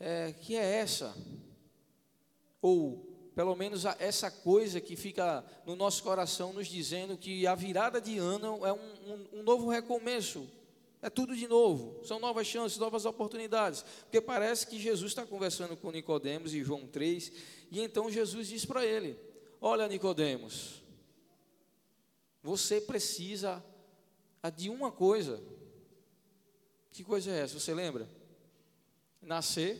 é, 0.00 0.32
que 0.32 0.56
é 0.56 0.78
essa, 0.78 1.14
ou 2.62 3.30
pelo 3.34 3.54
menos 3.54 3.84
essa 3.98 4.30
coisa 4.30 4.80
que 4.80 4.96
fica 4.96 5.44
no 5.66 5.76
nosso 5.76 6.02
coração 6.02 6.54
nos 6.54 6.66
dizendo 6.66 7.18
que 7.18 7.46
a 7.46 7.54
virada 7.54 8.00
de 8.00 8.16
ano 8.16 8.64
é 8.64 8.72
um, 8.72 8.78
um, 9.06 9.40
um 9.40 9.42
novo 9.42 9.68
recomeço, 9.68 10.48
é 11.02 11.10
tudo 11.10 11.36
de 11.36 11.46
novo, 11.46 12.02
são 12.06 12.18
novas 12.18 12.46
chances, 12.46 12.78
novas 12.78 13.04
oportunidades, 13.04 13.84
porque 14.04 14.22
parece 14.22 14.66
que 14.66 14.78
Jesus 14.80 15.12
está 15.12 15.26
conversando 15.26 15.76
com 15.76 15.90
Nicodemos 15.90 16.54
em 16.54 16.64
João 16.64 16.86
3, 16.86 17.30
e 17.70 17.82
então 17.82 18.10
Jesus 18.10 18.48
diz 18.48 18.64
para 18.64 18.82
ele: 18.82 19.14
Olha, 19.60 19.86
Nicodemos, 19.86 20.82
você 22.42 22.80
precisa 22.80 23.62
de 24.50 24.68
uma 24.68 24.90
coisa. 24.90 25.42
Que 26.96 27.04
coisa 27.04 27.30
é 27.30 27.40
essa? 27.40 27.60
Você 27.60 27.74
lembra? 27.74 28.08
Nascer 29.20 29.78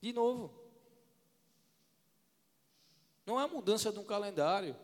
de 0.00 0.14
novo. 0.14 0.50
Não 3.26 3.38
é 3.38 3.44
a 3.44 3.48
mudança 3.48 3.92
de 3.92 3.98
um 3.98 4.04
calendário. 4.04 4.74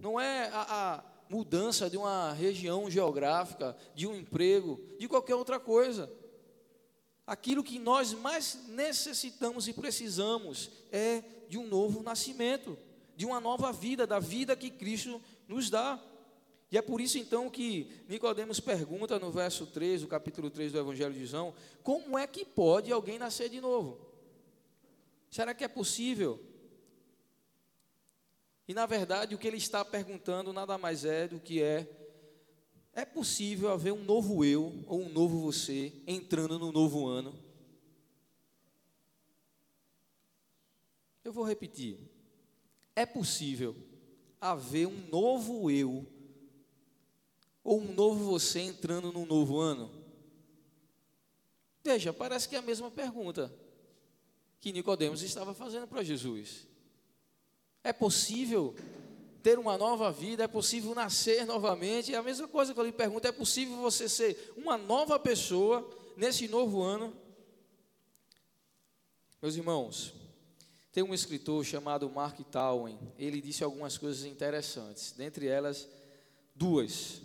Não 0.00 0.18
é 0.18 0.48
a, 0.48 0.66
a 0.96 1.04
mudança 1.28 1.88
de 1.88 1.96
uma 1.96 2.32
região 2.32 2.90
geográfica, 2.90 3.76
de 3.94 4.08
um 4.08 4.16
emprego, 4.16 4.80
de 4.98 5.06
qualquer 5.06 5.36
outra 5.36 5.60
coisa. 5.60 6.12
Aquilo 7.24 7.62
que 7.62 7.78
nós 7.78 8.12
mais 8.12 8.58
necessitamos 8.66 9.68
e 9.68 9.72
precisamos 9.72 10.68
é 10.90 11.22
de 11.48 11.56
um 11.56 11.68
novo 11.68 12.02
nascimento, 12.02 12.76
de 13.14 13.24
uma 13.24 13.40
nova 13.40 13.72
vida, 13.72 14.04
da 14.04 14.18
vida 14.18 14.56
que 14.56 14.68
Cristo 14.68 15.22
nos 15.46 15.70
dá. 15.70 16.02
E 16.72 16.78
é 16.78 16.80
por 16.80 17.02
isso 17.02 17.18
então 17.18 17.50
que 17.50 17.86
Nicodemos 18.08 18.58
pergunta 18.58 19.18
no 19.18 19.30
verso 19.30 19.66
3, 19.66 20.00
do 20.00 20.08
capítulo 20.08 20.48
3 20.48 20.72
do 20.72 20.78
Evangelho 20.78 21.12
de 21.12 21.26
João, 21.26 21.52
como 21.82 22.16
é 22.16 22.26
que 22.26 22.46
pode 22.46 22.90
alguém 22.90 23.18
nascer 23.18 23.50
de 23.50 23.60
novo? 23.60 24.00
Será 25.30 25.52
que 25.52 25.64
é 25.64 25.68
possível? 25.68 26.42
E 28.66 28.72
na 28.72 28.86
verdade 28.86 29.34
o 29.34 29.38
que 29.38 29.46
ele 29.46 29.58
está 29.58 29.84
perguntando 29.84 30.50
nada 30.50 30.78
mais 30.78 31.04
é 31.04 31.28
do 31.28 31.38
que 31.38 31.62
é 31.62 31.86
é 32.94 33.04
possível 33.04 33.70
haver 33.70 33.92
um 33.92 34.02
novo 34.02 34.42
eu 34.42 34.82
ou 34.86 35.02
um 35.02 35.10
novo 35.10 35.40
você 35.40 35.92
entrando 36.06 36.58
no 36.58 36.72
novo 36.72 37.06
ano? 37.06 37.38
Eu 41.22 41.34
vou 41.34 41.44
repetir. 41.44 41.98
É 42.96 43.04
possível 43.04 43.76
haver 44.40 44.86
um 44.86 45.06
novo 45.08 45.70
eu 45.70 46.06
ou 47.64 47.80
um 47.80 47.92
novo 47.92 48.24
você 48.24 48.60
entrando 48.60 49.12
num 49.12 49.26
novo 49.26 49.58
ano? 49.58 49.90
Veja, 51.84 52.12
parece 52.12 52.48
que 52.48 52.56
é 52.56 52.58
a 52.58 52.62
mesma 52.62 52.90
pergunta 52.90 53.52
que 54.60 54.72
Nicodemos 54.72 55.22
estava 55.22 55.52
fazendo 55.52 55.86
para 55.86 56.02
Jesus. 56.02 56.66
É 57.82 57.92
possível 57.92 58.74
ter 59.42 59.58
uma 59.58 59.76
nova 59.76 60.10
vida, 60.12 60.44
é 60.44 60.48
possível 60.48 60.94
nascer 60.94 61.44
novamente. 61.44 62.14
É 62.14 62.16
a 62.16 62.22
mesma 62.22 62.46
coisa 62.46 62.72
que 62.72 62.78
eu 62.78 62.84
lhe 62.84 62.92
pergunto: 62.92 63.26
é 63.26 63.32
possível 63.32 63.76
você 63.78 64.08
ser 64.08 64.52
uma 64.56 64.78
nova 64.78 65.18
pessoa 65.18 65.88
nesse 66.16 66.46
novo 66.46 66.80
ano? 66.80 67.12
Meus 69.40 69.56
irmãos, 69.56 70.14
tem 70.92 71.02
um 71.02 71.12
escritor 71.12 71.64
chamado 71.64 72.08
Mark 72.08 72.38
Twain. 72.38 72.96
Ele 73.18 73.40
disse 73.40 73.64
algumas 73.64 73.98
coisas 73.98 74.24
interessantes, 74.24 75.10
dentre 75.10 75.48
elas, 75.48 75.88
duas. 76.54 77.20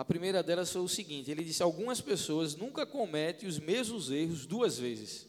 A 0.00 0.04
primeira 0.04 0.42
delas 0.42 0.72
foi 0.72 0.80
o 0.80 0.88
seguinte: 0.88 1.30
ele 1.30 1.44
disse: 1.44 1.62
algumas 1.62 2.00
pessoas 2.00 2.56
nunca 2.56 2.86
cometem 2.86 3.46
os 3.46 3.58
mesmos 3.58 4.10
erros 4.10 4.46
duas 4.46 4.78
vezes. 4.78 5.26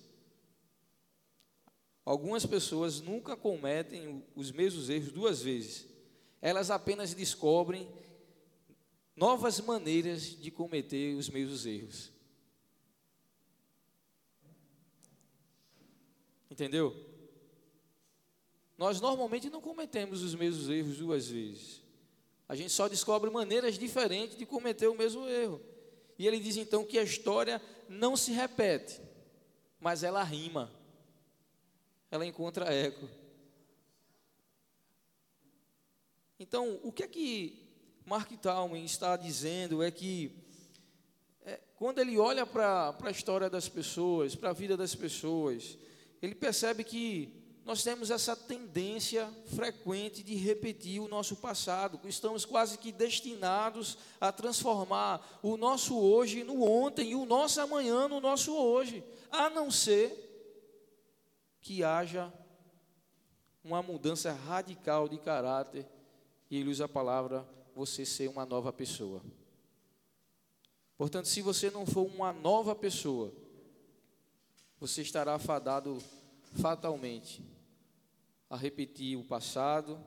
Algumas 2.06 2.46
pessoas 2.46 3.02
nunca 3.02 3.36
cometem 3.36 4.24
os 4.34 4.50
mesmos 4.50 4.90
erros 4.90 5.12
duas 5.12 5.42
vezes. 5.42 5.86
Elas 6.42 6.72
apenas 6.72 7.14
descobrem 7.14 7.86
novas 9.14 9.60
maneiras 9.60 10.40
de 10.40 10.50
cometer 10.50 11.16
os 11.18 11.30
mesmos 11.30 11.66
erros. 11.66 12.10
Entendeu? 16.50 16.96
Nós 18.78 19.02
normalmente 19.02 19.50
não 19.50 19.60
cometemos 19.60 20.22
os 20.22 20.34
mesmos 20.34 20.70
erros 20.70 20.98
duas 20.98 21.28
vezes. 21.28 21.82
A 22.52 22.56
gente 22.56 22.74
só 22.74 22.90
descobre 22.90 23.30
maneiras 23.30 23.80
diferentes 23.80 24.38
de 24.38 24.46
cometer 24.46 24.90
o 24.90 24.94
mesmo 24.94 25.26
erro. 25.26 25.62
E 26.20 26.28
ele 26.28 26.38
diz 26.38 26.58
então 26.58 26.84
que 26.84 27.00
a 27.00 27.02
história 27.02 27.62
não 27.88 28.18
se 28.18 28.34
repete, 28.34 29.00
mas 29.80 30.04
ela 30.04 30.22
rima 30.22 30.70
ela 32.12 32.26
encontra 32.26 32.74
eco. 32.74 33.08
Então, 36.38 36.78
o 36.84 36.92
que 36.92 37.04
é 37.04 37.08
que 37.08 37.58
Mark 38.06 38.30
Twain 38.42 38.84
está 38.84 39.16
dizendo 39.16 39.82
é 39.82 39.90
que 39.90 40.36
é, 41.46 41.58
quando 41.78 42.00
ele 42.00 42.18
olha 42.18 42.46
para 42.46 42.98
a 43.02 43.12
história 43.12 43.50
das 43.50 43.70
pessoas, 43.70 44.36
para 44.36 44.50
a 44.50 44.54
vida 44.54 44.76
das 44.76 44.94
pessoas, 44.94 45.78
ele 46.22 46.36
percebe 46.36 46.84
que 46.84 47.41
nós 47.72 47.84
temos 47.84 48.12
essa 48.12 48.36
tendência 48.36 49.34
frequente 49.56 50.22
de 50.22 50.36
repetir 50.36 51.00
o 51.00 51.08
nosso 51.08 51.38
passado, 51.38 52.02
estamos 52.04 52.44
quase 52.44 52.78
que 52.78 52.92
destinados 52.92 53.98
a 54.20 54.30
transformar 54.30 55.40
o 55.42 55.56
nosso 55.56 55.98
hoje 55.98 56.44
no 56.44 56.64
ontem 56.64 57.12
e 57.12 57.16
o 57.16 57.24
nosso 57.24 57.62
amanhã 57.62 58.10
no 58.10 58.20
nosso 58.20 58.54
hoje, 58.54 59.02
a 59.32 59.50
não 59.50 59.72
ser 59.72 60.12
que 61.62 61.82
haja 61.82 62.30
uma 63.64 63.82
mudança 63.82 64.34
radical 64.34 65.08
de 65.08 65.18
caráter 65.18 65.88
e 66.50 66.58
ele 66.58 66.70
usa 66.70 66.84
a 66.84 66.90
palavra 66.90 67.48
você 67.74 68.06
ser 68.06 68.28
uma 68.28 68.46
nova 68.46 68.74
pessoa. 68.74 69.22
Portanto, 70.98 71.30
se 71.30 71.42
você 71.42 71.72
não 71.72 71.86
for 71.86 72.06
uma 72.06 72.34
nova 72.34 72.76
pessoa, 72.76 73.32
você 74.78 75.02
estará 75.02 75.40
fadado 75.40 76.00
fatalmente 76.60 77.42
a 78.52 78.58
repetir 78.58 79.18
o 79.18 79.24
passado, 79.24 79.98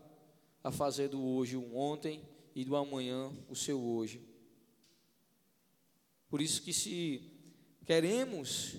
a 0.62 0.70
fazer 0.70 1.08
do 1.08 1.24
hoje 1.24 1.56
um 1.56 1.74
ontem 1.74 2.22
e 2.54 2.62
do 2.62 2.76
amanhã 2.76 3.32
o 3.48 3.56
seu 3.56 3.82
hoje. 3.82 4.22
Por 6.28 6.42
isso 6.42 6.60
que 6.60 6.70
se 6.70 7.32
queremos 7.86 8.76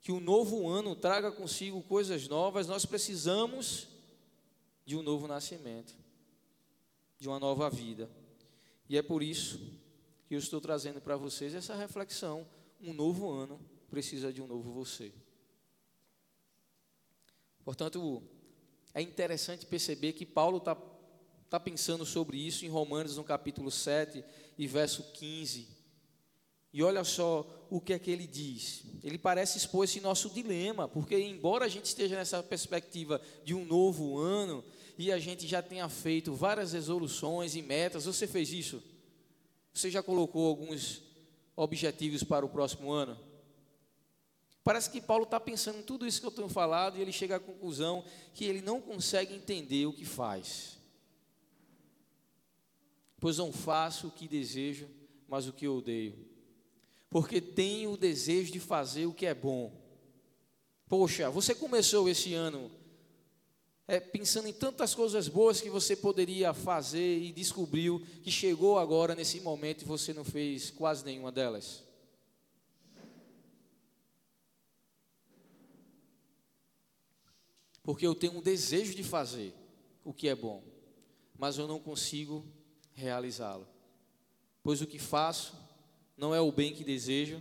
que 0.00 0.10
o 0.10 0.20
novo 0.20 0.66
ano 0.66 0.96
traga 0.96 1.30
consigo 1.30 1.82
coisas 1.82 2.26
novas, 2.28 2.66
nós 2.66 2.86
precisamos 2.86 3.88
de 4.86 4.96
um 4.96 5.02
novo 5.02 5.28
nascimento, 5.28 5.94
de 7.18 7.28
uma 7.28 7.38
nova 7.38 7.68
vida. 7.68 8.10
E 8.88 8.96
é 8.96 9.02
por 9.02 9.22
isso 9.22 9.58
que 10.26 10.34
eu 10.34 10.38
estou 10.38 10.62
trazendo 10.62 10.98
para 11.02 11.14
vocês 11.14 11.54
essa 11.54 11.74
reflexão. 11.74 12.46
Um 12.80 12.94
novo 12.94 13.30
ano 13.30 13.60
precisa 13.90 14.32
de 14.32 14.40
um 14.40 14.46
novo 14.46 14.72
você. 14.72 15.12
Portanto, 17.62 18.22
é 18.94 19.02
interessante 19.02 19.66
perceber 19.66 20.12
que 20.12 20.24
Paulo 20.24 20.58
está 20.58 20.76
tá 21.50 21.58
pensando 21.58 22.06
sobre 22.06 22.38
isso 22.38 22.64
em 22.64 22.68
Romanos, 22.68 23.16
no 23.16 23.24
capítulo 23.24 23.70
7 23.70 24.24
e 24.56 24.66
verso 24.66 25.02
15. 25.12 25.68
E 26.72 26.82
olha 26.82 27.04
só 27.04 27.66
o 27.70 27.80
que 27.80 27.92
é 27.92 27.98
que 27.98 28.10
ele 28.10 28.26
diz. 28.26 28.82
Ele 29.02 29.18
parece 29.18 29.58
expor 29.58 29.84
esse 29.84 30.00
nosso 30.00 30.30
dilema, 30.30 30.88
porque 30.88 31.18
embora 31.18 31.64
a 31.64 31.68
gente 31.68 31.86
esteja 31.86 32.16
nessa 32.16 32.42
perspectiva 32.42 33.20
de 33.44 33.54
um 33.54 33.64
novo 33.64 34.18
ano 34.18 34.64
e 34.96 35.10
a 35.12 35.18
gente 35.18 35.46
já 35.46 35.60
tenha 35.60 35.88
feito 35.88 36.32
várias 36.34 36.72
resoluções 36.72 37.56
e 37.56 37.62
metas, 37.62 38.04
você 38.04 38.26
fez 38.26 38.52
isso? 38.52 38.82
Você 39.72 39.90
já 39.90 40.02
colocou 40.02 40.46
alguns 40.46 41.02
objetivos 41.56 42.22
para 42.22 42.46
o 42.46 42.48
próximo 42.48 42.92
ano? 42.92 43.18
Parece 44.64 44.88
que 44.88 44.98
Paulo 44.98 45.24
está 45.24 45.38
pensando 45.38 45.78
em 45.78 45.82
tudo 45.82 46.06
isso 46.06 46.22
que 46.22 46.26
eu 46.26 46.30
tenho 46.30 46.48
falado 46.48 46.96
e 46.96 47.02
ele 47.02 47.12
chega 47.12 47.36
à 47.36 47.40
conclusão 47.40 48.02
que 48.32 48.46
ele 48.46 48.62
não 48.62 48.80
consegue 48.80 49.34
entender 49.34 49.84
o 49.84 49.92
que 49.92 50.06
faz. 50.06 50.78
Pois 53.20 53.36
não 53.36 53.52
faço 53.52 54.08
o 54.08 54.10
que 54.10 54.26
desejo, 54.26 54.88
mas 55.28 55.46
o 55.46 55.52
que 55.52 55.68
odeio. 55.68 56.16
Porque 57.10 57.42
tenho 57.42 57.92
o 57.92 57.96
desejo 57.98 58.50
de 58.50 58.58
fazer 58.58 59.04
o 59.04 59.12
que 59.12 59.26
é 59.26 59.34
bom. 59.34 59.70
Poxa, 60.88 61.28
você 61.28 61.54
começou 61.54 62.08
esse 62.08 62.32
ano 62.32 62.70
é, 63.86 64.00
pensando 64.00 64.48
em 64.48 64.52
tantas 64.52 64.94
coisas 64.94 65.28
boas 65.28 65.60
que 65.60 65.68
você 65.68 65.94
poderia 65.94 66.54
fazer 66.54 67.18
e 67.18 67.32
descobriu 67.32 68.00
que 68.22 68.30
chegou 68.30 68.78
agora 68.78 69.14
nesse 69.14 69.42
momento 69.42 69.82
e 69.82 69.86
você 69.86 70.14
não 70.14 70.24
fez 70.24 70.70
quase 70.70 71.04
nenhuma 71.04 71.30
delas. 71.30 71.83
Porque 77.84 78.06
eu 78.06 78.14
tenho 78.14 78.38
um 78.38 78.42
desejo 78.42 78.94
de 78.94 79.04
fazer 79.04 79.54
o 80.02 80.12
que 80.12 80.26
é 80.26 80.34
bom, 80.34 80.64
mas 81.38 81.58
eu 81.58 81.68
não 81.68 81.78
consigo 81.78 82.44
realizá-lo. 82.94 83.68
Pois 84.62 84.80
o 84.80 84.86
que 84.86 84.98
faço 84.98 85.54
não 86.16 86.34
é 86.34 86.40
o 86.40 86.50
bem 86.50 86.74
que 86.74 86.82
desejo, 86.82 87.40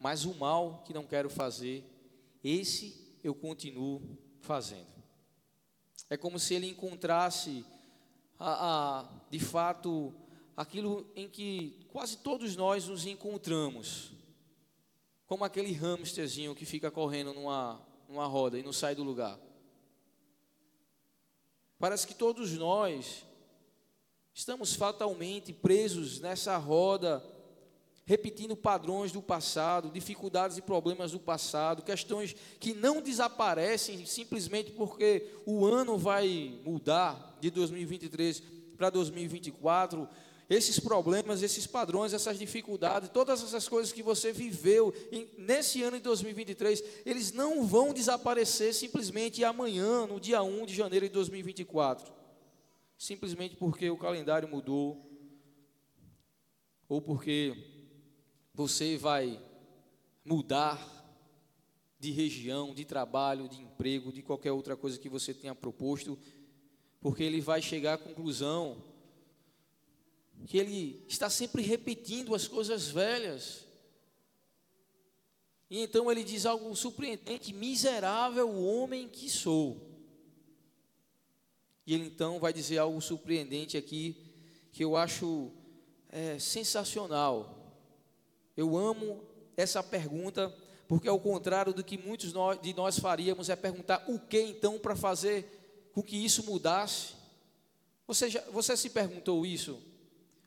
mas 0.00 0.24
o 0.24 0.34
mal 0.34 0.82
que 0.84 0.92
não 0.92 1.06
quero 1.06 1.30
fazer, 1.30 1.84
esse 2.42 3.16
eu 3.22 3.34
continuo 3.34 4.18
fazendo. 4.40 4.92
É 6.10 6.16
como 6.16 6.40
se 6.40 6.54
ele 6.54 6.68
encontrasse, 6.68 7.64
a, 8.36 8.98
a, 9.00 9.08
de 9.30 9.38
fato, 9.38 10.12
aquilo 10.56 11.08
em 11.14 11.28
que 11.28 11.86
quase 11.92 12.18
todos 12.18 12.56
nós 12.56 12.88
nos 12.88 13.06
encontramos, 13.06 14.12
como 15.24 15.44
aquele 15.44 15.72
hamsterzinho 15.72 16.54
que 16.54 16.66
fica 16.66 16.90
correndo 16.90 17.32
numa, 17.32 17.80
numa 18.08 18.26
roda 18.26 18.58
e 18.58 18.62
não 18.62 18.72
sai 18.72 18.96
do 18.96 19.04
lugar. 19.04 19.38
Parece 21.78 22.06
que 22.06 22.14
todos 22.14 22.52
nós 22.52 23.24
estamos 24.32 24.74
fatalmente 24.74 25.52
presos 25.52 26.20
nessa 26.20 26.56
roda, 26.56 27.24
repetindo 28.04 28.56
padrões 28.56 29.12
do 29.12 29.22
passado, 29.22 29.90
dificuldades 29.90 30.58
e 30.58 30.62
problemas 30.62 31.12
do 31.12 31.20
passado, 31.20 31.82
questões 31.82 32.34
que 32.58 32.74
não 32.74 33.00
desaparecem 33.00 34.04
simplesmente 34.04 34.72
porque 34.72 35.40
o 35.46 35.64
ano 35.64 35.96
vai 35.96 36.60
mudar 36.64 37.38
de 37.40 37.50
2023 37.50 38.42
para 38.76 38.90
2024 38.90 40.08
esses 40.48 40.78
problemas, 40.78 41.42
esses 41.42 41.66
padrões, 41.66 42.12
essas 42.12 42.38
dificuldades, 42.38 43.08
todas 43.08 43.42
essas 43.42 43.68
coisas 43.68 43.92
que 43.92 44.02
você 44.02 44.32
viveu 44.32 44.94
em, 45.10 45.28
nesse 45.38 45.82
ano 45.82 45.96
de 45.96 46.02
2023, 46.02 46.82
eles 47.06 47.32
não 47.32 47.66
vão 47.66 47.94
desaparecer 47.94 48.74
simplesmente 48.74 49.42
amanhã, 49.42 50.06
no 50.06 50.20
dia 50.20 50.42
1 50.42 50.66
de 50.66 50.74
janeiro 50.74 51.06
de 51.06 51.12
2024. 51.12 52.12
Simplesmente 52.98 53.56
porque 53.56 53.88
o 53.88 53.96
calendário 53.96 54.48
mudou, 54.48 55.10
ou 56.88 57.00
porque 57.00 57.56
você 58.52 58.96
vai 58.96 59.40
mudar 60.24 60.92
de 61.98 62.10
região, 62.10 62.74
de 62.74 62.84
trabalho, 62.84 63.48
de 63.48 63.62
emprego, 63.62 64.12
de 64.12 64.22
qualquer 64.22 64.52
outra 64.52 64.76
coisa 64.76 64.98
que 64.98 65.08
você 65.08 65.32
tenha 65.32 65.54
proposto, 65.54 66.18
porque 67.00 67.22
ele 67.22 67.40
vai 67.40 67.62
chegar 67.62 67.94
à 67.94 67.98
conclusão 67.98 68.93
que 70.46 70.58
ele 70.58 71.04
está 71.08 71.30
sempre 71.30 71.62
repetindo 71.62 72.34
as 72.34 72.46
coisas 72.46 72.88
velhas. 72.88 73.64
E 75.70 75.80
então 75.80 76.10
ele 76.10 76.22
diz 76.22 76.46
algo 76.46 76.74
surpreendente: 76.76 77.52
miserável 77.52 78.48
homem 78.62 79.08
que 79.08 79.28
sou. 79.30 79.90
E 81.86 81.94
ele 81.94 82.06
então 82.06 82.38
vai 82.38 82.52
dizer 82.52 82.78
algo 82.78 83.00
surpreendente 83.00 83.76
aqui, 83.76 84.16
que 84.72 84.84
eu 84.84 84.96
acho 84.96 85.50
é, 86.08 86.38
sensacional. 86.38 87.74
Eu 88.56 88.76
amo 88.76 89.22
essa 89.56 89.82
pergunta, 89.82 90.54
porque 90.88 91.08
ao 91.08 91.20
contrário 91.20 91.74
do 91.74 91.84
que 91.84 91.98
muitos 91.98 92.32
de 92.62 92.74
nós 92.74 92.98
faríamos, 92.98 93.48
é 93.48 93.56
perguntar 93.56 94.04
o 94.08 94.18
que 94.18 94.40
então 94.40 94.78
para 94.78 94.96
fazer 94.96 95.90
com 95.92 96.02
que 96.02 96.16
isso 96.16 96.44
mudasse. 96.44 97.14
Você, 98.06 98.30
já, 98.30 98.40
você 98.50 98.76
se 98.76 98.90
perguntou 98.90 99.44
isso? 99.44 99.80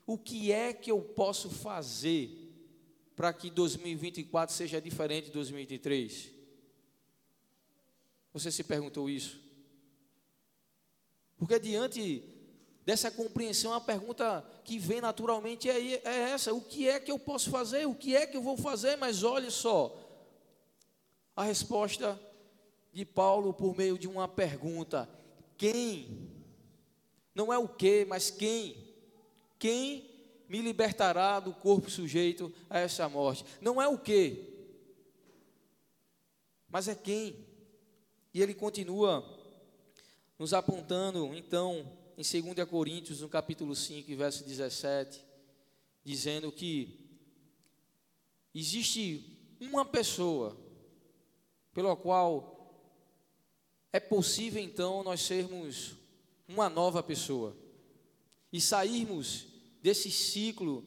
O 0.08 0.16
que 0.16 0.50
é 0.50 0.72
que 0.72 0.90
eu 0.90 1.02
posso 1.02 1.50
fazer 1.50 2.30
para 3.14 3.30
que 3.30 3.50
2024 3.50 4.56
seja 4.56 4.80
diferente 4.80 5.26
de 5.26 5.32
2023? 5.32 6.30
Você 8.32 8.50
se 8.50 8.64
perguntou 8.64 9.10
isso? 9.10 9.38
Porque 11.36 11.60
diante 11.60 12.24
dessa 12.86 13.10
compreensão, 13.10 13.74
a 13.74 13.82
pergunta 13.82 14.42
que 14.64 14.78
vem 14.78 15.02
naturalmente 15.02 15.68
é, 15.68 16.00
é 16.02 16.30
essa: 16.30 16.54
o 16.54 16.62
que 16.62 16.88
é 16.88 16.98
que 16.98 17.12
eu 17.12 17.18
posso 17.18 17.50
fazer? 17.50 17.86
O 17.86 17.94
que 17.94 18.16
é 18.16 18.26
que 18.26 18.38
eu 18.38 18.42
vou 18.42 18.56
fazer? 18.56 18.96
Mas 18.96 19.22
olhe 19.22 19.50
só, 19.50 19.94
a 21.36 21.44
resposta 21.44 22.18
de 22.94 23.04
Paulo 23.04 23.52
por 23.52 23.76
meio 23.76 23.98
de 23.98 24.08
uma 24.08 24.26
pergunta: 24.26 25.06
quem? 25.58 26.32
Não 27.34 27.52
é 27.52 27.58
o 27.58 27.68
que, 27.68 28.06
mas 28.06 28.30
quem? 28.30 28.87
Quem 29.58 30.08
me 30.48 30.62
libertará 30.62 31.40
do 31.40 31.52
corpo 31.52 31.90
sujeito 31.90 32.52
a 32.70 32.78
essa 32.78 33.08
morte? 33.08 33.44
Não 33.60 33.80
é 33.82 33.88
o 33.88 33.98
que, 33.98 34.58
mas 36.68 36.86
é 36.88 36.94
quem. 36.94 37.46
E 38.32 38.42
ele 38.42 38.54
continua 38.54 39.24
nos 40.38 40.52
apontando, 40.52 41.34
então, 41.34 41.90
em 42.16 42.42
2 42.54 42.68
Coríntios, 42.68 43.20
no 43.20 43.28
capítulo 43.28 43.74
5, 43.74 44.14
verso 44.16 44.44
17, 44.44 45.24
dizendo 46.04 46.52
que 46.52 47.08
existe 48.54 49.56
uma 49.60 49.84
pessoa 49.84 50.56
pela 51.72 51.96
qual 51.96 52.56
é 53.92 53.98
possível 53.98 54.62
então 54.62 55.02
nós 55.02 55.20
sermos 55.22 55.94
uma 56.46 56.68
nova 56.68 57.02
pessoa 57.02 57.56
e 58.52 58.60
sairmos 58.60 59.46
desse 59.82 60.10
ciclo 60.10 60.84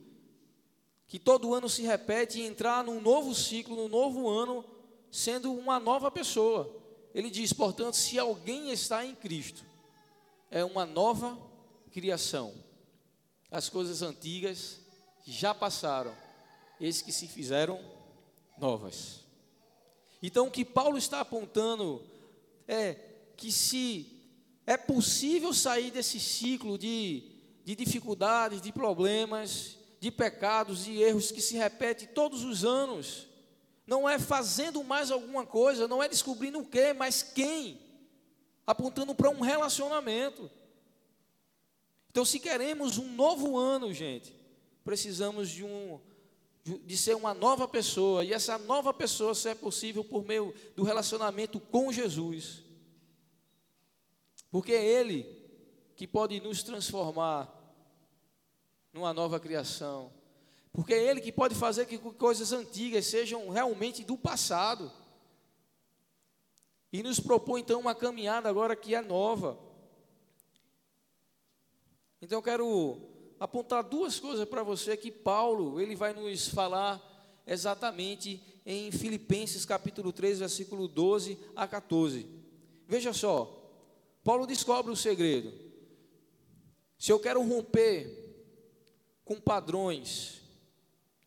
que 1.08 1.20
todo 1.20 1.54
ano 1.54 1.68
se 1.68 1.82
repete 1.82 2.40
e 2.40 2.46
entrar 2.46 2.84
num 2.84 3.02
novo 3.02 3.36
ciclo, 3.36 3.76
num 3.76 3.90
novo 3.90 4.30
ano, 4.30 4.64
sendo 5.12 5.52
uma 5.52 5.80
nova 5.80 6.10
pessoa. 6.10 6.74
Ele 7.14 7.30
diz, 7.30 7.52
portanto, 7.52 7.96
se 7.96 8.18
alguém 8.18 8.72
está 8.72 9.06
em 9.06 9.14
Cristo, 9.14 9.66
é 10.50 10.64
uma 10.64 10.86
nova 10.86 11.38
criação. 11.92 12.54
As 13.50 13.68
coisas 13.68 14.02
antigas 14.02 14.80
já 15.26 15.54
passaram, 15.54 16.16
eis 16.80 17.02
que 17.02 17.12
se 17.12 17.28
fizeram 17.28 17.80
novas. 18.58 19.26
Então, 20.24 20.48
o 20.48 20.52
que 20.52 20.64
Paulo 20.64 20.98
está 20.98 21.20
apontando 21.20 22.02
é 22.68 22.94
que 23.36 23.52
se 23.52 24.22
é 24.66 24.78
possível 24.78 25.54
sair 25.54 25.92
desse 25.92 26.20
ciclo 26.20 26.78
de 26.78 27.31
de 27.64 27.76
dificuldades, 27.76 28.62
de 28.62 28.72
problemas, 28.72 29.78
de 30.00 30.10
pecados 30.12 30.88
e 30.88 31.02
erros 31.02 31.32
que 31.32 31.42
se 31.42 31.56
repetem 31.56 32.08
todos 32.08 32.44
os 32.44 32.66
anos. 32.66 33.28
Não 33.86 34.08
é 34.10 34.18
fazendo 34.18 34.84
mais 34.84 35.12
alguma 35.12 35.46
coisa, 35.46 35.88
não 35.88 36.02
é 36.02 36.08
descobrindo 36.08 36.60
o 36.60 36.66
que, 36.66 36.94
mas 36.94 37.22
quem. 37.22 37.80
Apontando 38.66 39.14
para 39.14 39.30
um 39.30 39.42
relacionamento. 39.42 40.50
Então, 42.10 42.26
se 42.26 42.40
queremos 42.40 42.98
um 42.98 43.14
novo 43.14 43.58
ano, 43.58 43.94
gente, 43.94 44.36
precisamos 44.84 45.50
de 45.50 45.64
um 45.64 46.00
de 46.64 46.96
ser 46.96 47.16
uma 47.16 47.34
nova 47.34 47.68
pessoa, 47.68 48.24
e 48.24 48.34
essa 48.34 48.56
nova 48.60 48.94
pessoa 48.94 49.34
só 49.34 49.50
é 49.50 49.56
possível 49.56 50.04
por 50.04 50.24
meio 50.24 50.54
do 50.76 50.84
relacionamento 50.84 51.60
com 51.60 51.92
Jesus. 51.92 52.62
Porque 54.52 54.72
ele 54.72 55.41
que 56.02 56.08
pode 56.08 56.42
nos 56.42 56.64
transformar 56.64 57.48
numa 58.92 59.14
nova 59.14 59.40
criação. 59.40 60.12
Porque 60.74 60.96
é 60.96 61.04
Ele 61.04 61.22
que 61.22 61.32
pode 61.32 61.54
fazer 61.54 61.86
que 61.86 61.96
coisas 62.00 62.52
antigas 62.52 63.06
sejam 63.06 63.50
realmente 63.50 64.04
do 64.04 64.18
passado. 64.18 64.92
E 66.92 67.04
nos 67.04 67.20
propõe 67.20 67.62
então 67.62 67.80
uma 67.80 67.94
caminhada 67.94 68.50
agora 68.50 68.76
que 68.76 68.96
é 68.96 69.02
nova. 69.04 69.60
Então 72.20 72.40
eu 72.40 72.44
quero 72.44 72.98
apontar 73.40 73.84
duas 73.84 74.20
coisas 74.20 74.50
para 74.50 74.64
você 74.64 74.98
que 74.98 75.12
Paulo, 75.12 75.80
ele 75.80 75.96
vai 75.96 76.14
nos 76.14 76.48
falar 76.48 77.00
exatamente 77.46 78.42
em 78.66 78.92
Filipenses 78.92 79.66
capítulo 79.66 80.12
3, 80.12 80.40
versículo 80.40 80.88
12 80.88 81.38
a 81.56 81.68
14. 81.68 82.28
Veja 82.88 83.14
só, 83.14 83.56
Paulo 84.24 84.48
descobre 84.48 84.92
o 84.92 84.96
segredo. 84.96 85.61
Se 87.02 87.12
eu 87.12 87.20
quero 87.20 87.42
romper 87.42 88.16
com 89.26 89.42
padrões, 89.42 90.40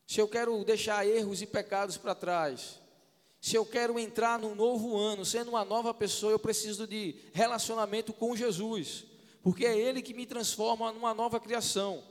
se 0.07 0.21
eu 0.21 0.29
quero 0.29 0.65
deixar 0.65 1.05
erros 1.05 1.43
e 1.43 1.47
pecados 1.47 1.97
para 1.97 2.15
trás, 2.15 2.79
Se 3.45 3.57
eu 3.57 3.67
quero 3.67 3.99
entrar 3.99 4.39
num 4.39 4.55
novo 4.55 4.97
ano, 4.97 5.23
sendo 5.23 5.51
uma 5.51 5.67
nova 5.67 5.93
pessoa, 5.93 6.33
eu 6.33 6.39
preciso 6.39 6.87
de 6.87 7.15
relacionamento 7.35 8.11
com 8.11 8.35
Jesus, 8.35 9.05
porque 9.43 9.67
é 9.67 9.79
Ele 9.79 10.01
que 10.01 10.15
me 10.15 10.25
transforma 10.25 10.91
numa 10.91 11.13
nova 11.13 11.39
criação. 11.39 12.03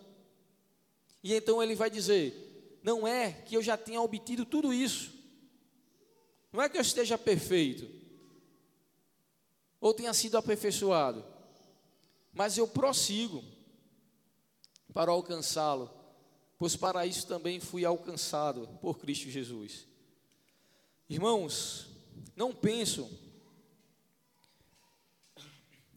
E 1.23 1.33
então 1.33 1.63
Ele 1.63 1.73
vai 1.73 1.89
dizer: 1.89 2.79
não 2.83 3.07
é 3.07 3.31
que 3.31 3.57
eu 3.57 3.63
já 3.63 3.75
tenha 3.75 3.99
obtido 3.99 4.45
tudo 4.45 4.71
isso, 4.71 5.11
não 6.51 6.61
é 6.61 6.69
que 6.69 6.77
eu 6.77 6.81
esteja 6.83 7.17
perfeito, 7.17 7.89
ou 9.81 9.91
tenha 9.91 10.13
sido 10.13 10.37
aperfeiçoado, 10.37 11.25
mas 12.31 12.59
eu 12.59 12.67
prossigo 12.67 13.43
para 14.93 15.11
alcançá-lo, 15.11 15.89
pois 16.57 16.75
para 16.75 17.05
isso 17.05 17.27
também 17.27 17.59
fui 17.59 17.83
alcançado 17.83 18.67
por 18.81 18.99
Cristo 18.99 19.29
Jesus. 19.29 19.87
Irmãos, 21.09 21.87
não 22.35 22.53
penso 22.53 23.09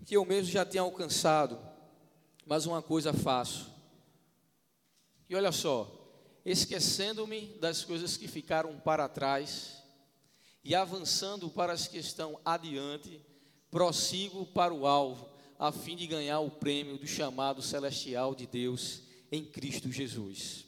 que 0.05 0.17
eu 0.17 0.25
mesmo 0.25 0.51
já 0.51 0.65
tenha 0.65 0.83
alcançado, 0.83 1.59
mas 2.47 2.65
uma 2.65 2.81
coisa 2.81 3.13
faço. 3.13 3.71
E 5.29 5.35
olha 5.35 5.51
só, 5.51 5.93
esquecendo-me 6.45 7.49
das 7.59 7.85
coisas 7.85 8.17
que 8.17 8.29
ficaram 8.29 8.79
para 8.79 9.09
trás 9.09 9.83
e 10.63 10.75
avançando 10.75 11.51
para 11.51 11.73
as 11.73 11.89
que 11.89 11.99
estão 11.99 12.41
adiante, 12.45 13.21
prossigo 13.71 14.47
para 14.47 14.73
o 14.73 14.87
alvo, 14.87 15.29
a 15.59 15.73
fim 15.73 15.97
de 15.97 16.07
ganhar 16.07 16.41
o 16.41 16.51
prêmio 16.51 16.99
do 16.99 17.07
chamado 17.07 17.63
celestial 17.63 18.35
de 18.35 18.47
Deus 18.47 19.03
em 19.31 19.45
Cristo 19.45 19.91
Jesus. 19.91 20.67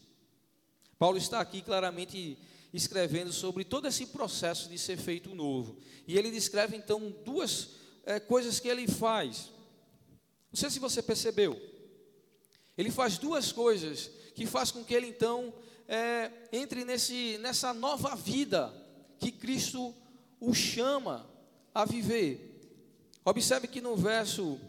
Paulo 0.99 1.19
está 1.19 1.41
aqui 1.41 1.63
claramente 1.63 2.39
escrevendo 2.73 3.33
sobre 3.33 3.65
todo 3.65 3.87
esse 3.87 4.07
processo 4.07 4.69
de 4.69 4.79
ser 4.79 4.97
feito 4.97 5.35
novo. 5.35 5.77
E 6.07 6.19
ele 6.19 6.31
descreve 6.31 6.77
então 6.77 7.15
duas 7.25 7.71
é, 8.05 8.19
coisas 8.19 8.59
que 8.59 8.69
ele 8.69 8.87
faz. 8.89 9.51
Não 10.51 10.59
sei 10.59 10.71
se 10.71 10.79
você 10.79 11.03
percebeu. 11.03 11.61
Ele 12.77 12.91
faz 12.91 13.19
duas 13.19 13.53
coisas 13.53 14.11
que 14.35 14.47
faz 14.47 14.71
com 14.71 14.85
que 14.85 14.95
ele 14.95 15.09
então 15.09 15.53
é, 15.87 16.31
entre 16.53 16.85
nesse, 16.85 17.39
nessa 17.39 17.73
nova 17.75 18.15
vida 18.15 18.73
que 19.19 19.33
Cristo 19.33 19.95
o 20.41 20.55
chama 20.55 21.29
a 21.75 21.85
viver. 21.85 22.49
Observe 23.25 23.67
que 23.67 23.81
no 23.81 23.97
verso 23.97 24.61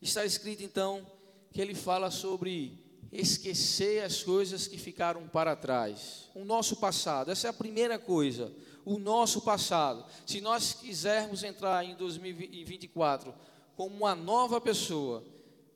está 0.00 0.24
escrito 0.24 0.62
então 0.62 1.06
que 1.52 1.60
ele 1.60 1.74
fala 1.74 2.10
sobre 2.10 2.78
esquecer 3.12 4.04
as 4.04 4.22
coisas 4.22 4.66
que 4.66 4.78
ficaram 4.78 5.26
para 5.28 5.56
trás. 5.56 6.30
O 6.34 6.44
nosso 6.44 6.76
passado, 6.76 7.30
essa 7.30 7.48
é 7.48 7.50
a 7.50 7.54
primeira 7.54 7.98
coisa. 7.98 8.52
O 8.84 8.98
nosso 8.98 9.42
passado. 9.42 10.04
Se 10.26 10.40
nós 10.40 10.72
quisermos 10.72 11.42
entrar 11.42 11.84
em 11.84 11.94
2024 11.96 13.34
como 13.76 13.96
uma 13.96 14.14
nova 14.14 14.60
pessoa, 14.60 15.24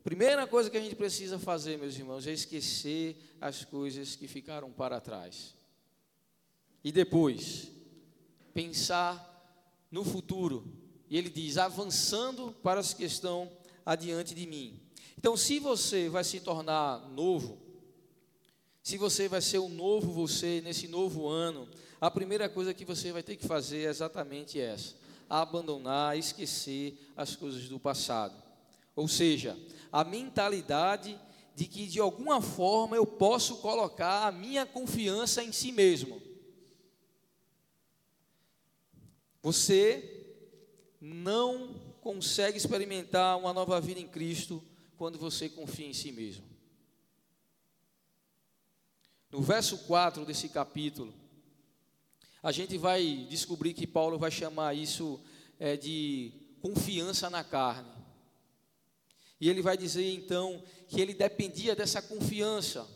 primeira 0.02 0.46
coisa 0.46 0.70
que 0.70 0.76
a 0.76 0.80
gente 0.80 0.94
precisa 0.94 1.38
fazer, 1.38 1.78
meus 1.78 1.96
irmãos, 1.96 2.26
é 2.26 2.32
esquecer 2.32 3.16
as 3.40 3.64
coisas 3.64 4.16
que 4.16 4.28
ficaram 4.28 4.70
para 4.70 5.00
trás. 5.00 5.54
E 6.82 6.92
depois, 6.92 7.70
pensar 8.52 9.32
no 9.90 10.04
futuro. 10.04 10.64
E 11.10 11.18
ele 11.18 11.30
diz: 11.30 11.58
avançando 11.58 12.54
para 12.62 12.80
as 12.80 12.94
que 12.94 13.04
estão 13.04 13.50
adiante 13.84 14.34
de 14.34 14.46
mim. 14.46 14.80
Então, 15.18 15.36
se 15.36 15.58
você 15.58 16.08
vai 16.08 16.24
se 16.24 16.40
tornar 16.40 17.00
novo, 17.10 17.58
se 18.82 18.98
você 18.98 19.28
vai 19.28 19.40
ser 19.40 19.58
um 19.58 19.68
novo 19.68 20.12
você 20.12 20.60
nesse 20.62 20.86
novo 20.86 21.26
ano, 21.26 21.68
a 22.00 22.10
primeira 22.10 22.48
coisa 22.48 22.74
que 22.74 22.84
você 22.84 23.12
vai 23.12 23.22
ter 23.22 23.36
que 23.36 23.46
fazer 23.46 23.86
é 23.86 23.90
exatamente 23.90 24.60
essa: 24.60 24.94
abandonar, 25.28 26.18
esquecer 26.18 26.98
as 27.16 27.34
coisas 27.34 27.68
do 27.68 27.78
passado. 27.78 28.34
Ou 28.94 29.08
seja, 29.08 29.58
a 29.90 30.04
mentalidade 30.04 31.18
de 31.54 31.66
que 31.66 31.86
de 31.86 32.00
alguma 32.00 32.42
forma 32.42 32.96
eu 32.96 33.06
posso 33.06 33.56
colocar 33.58 34.26
a 34.26 34.32
minha 34.32 34.66
confiança 34.66 35.42
em 35.42 35.52
si 35.52 35.72
mesmo. 35.72 36.20
Você 39.42 40.36
não 41.00 41.93
consegue 42.04 42.58
experimentar 42.58 43.38
uma 43.38 43.54
nova 43.54 43.80
vida 43.80 43.98
em 43.98 44.06
Cristo 44.06 44.62
quando 44.98 45.18
você 45.18 45.48
confia 45.48 45.86
em 45.86 45.94
si 45.94 46.12
mesmo. 46.12 46.44
No 49.32 49.40
verso 49.40 49.78
4 49.86 50.26
desse 50.26 50.50
capítulo, 50.50 51.14
a 52.42 52.52
gente 52.52 52.76
vai 52.76 53.26
descobrir 53.30 53.72
que 53.72 53.86
Paulo 53.86 54.18
vai 54.18 54.30
chamar 54.30 54.74
isso 54.74 55.18
é, 55.58 55.78
de 55.78 56.30
confiança 56.60 57.30
na 57.30 57.42
carne. 57.42 57.90
E 59.40 59.48
ele 59.48 59.62
vai 59.62 59.74
dizer 59.74 60.12
então 60.12 60.62
que 60.86 61.00
ele 61.00 61.14
dependia 61.14 61.74
dessa 61.74 62.02
confiança, 62.02 62.86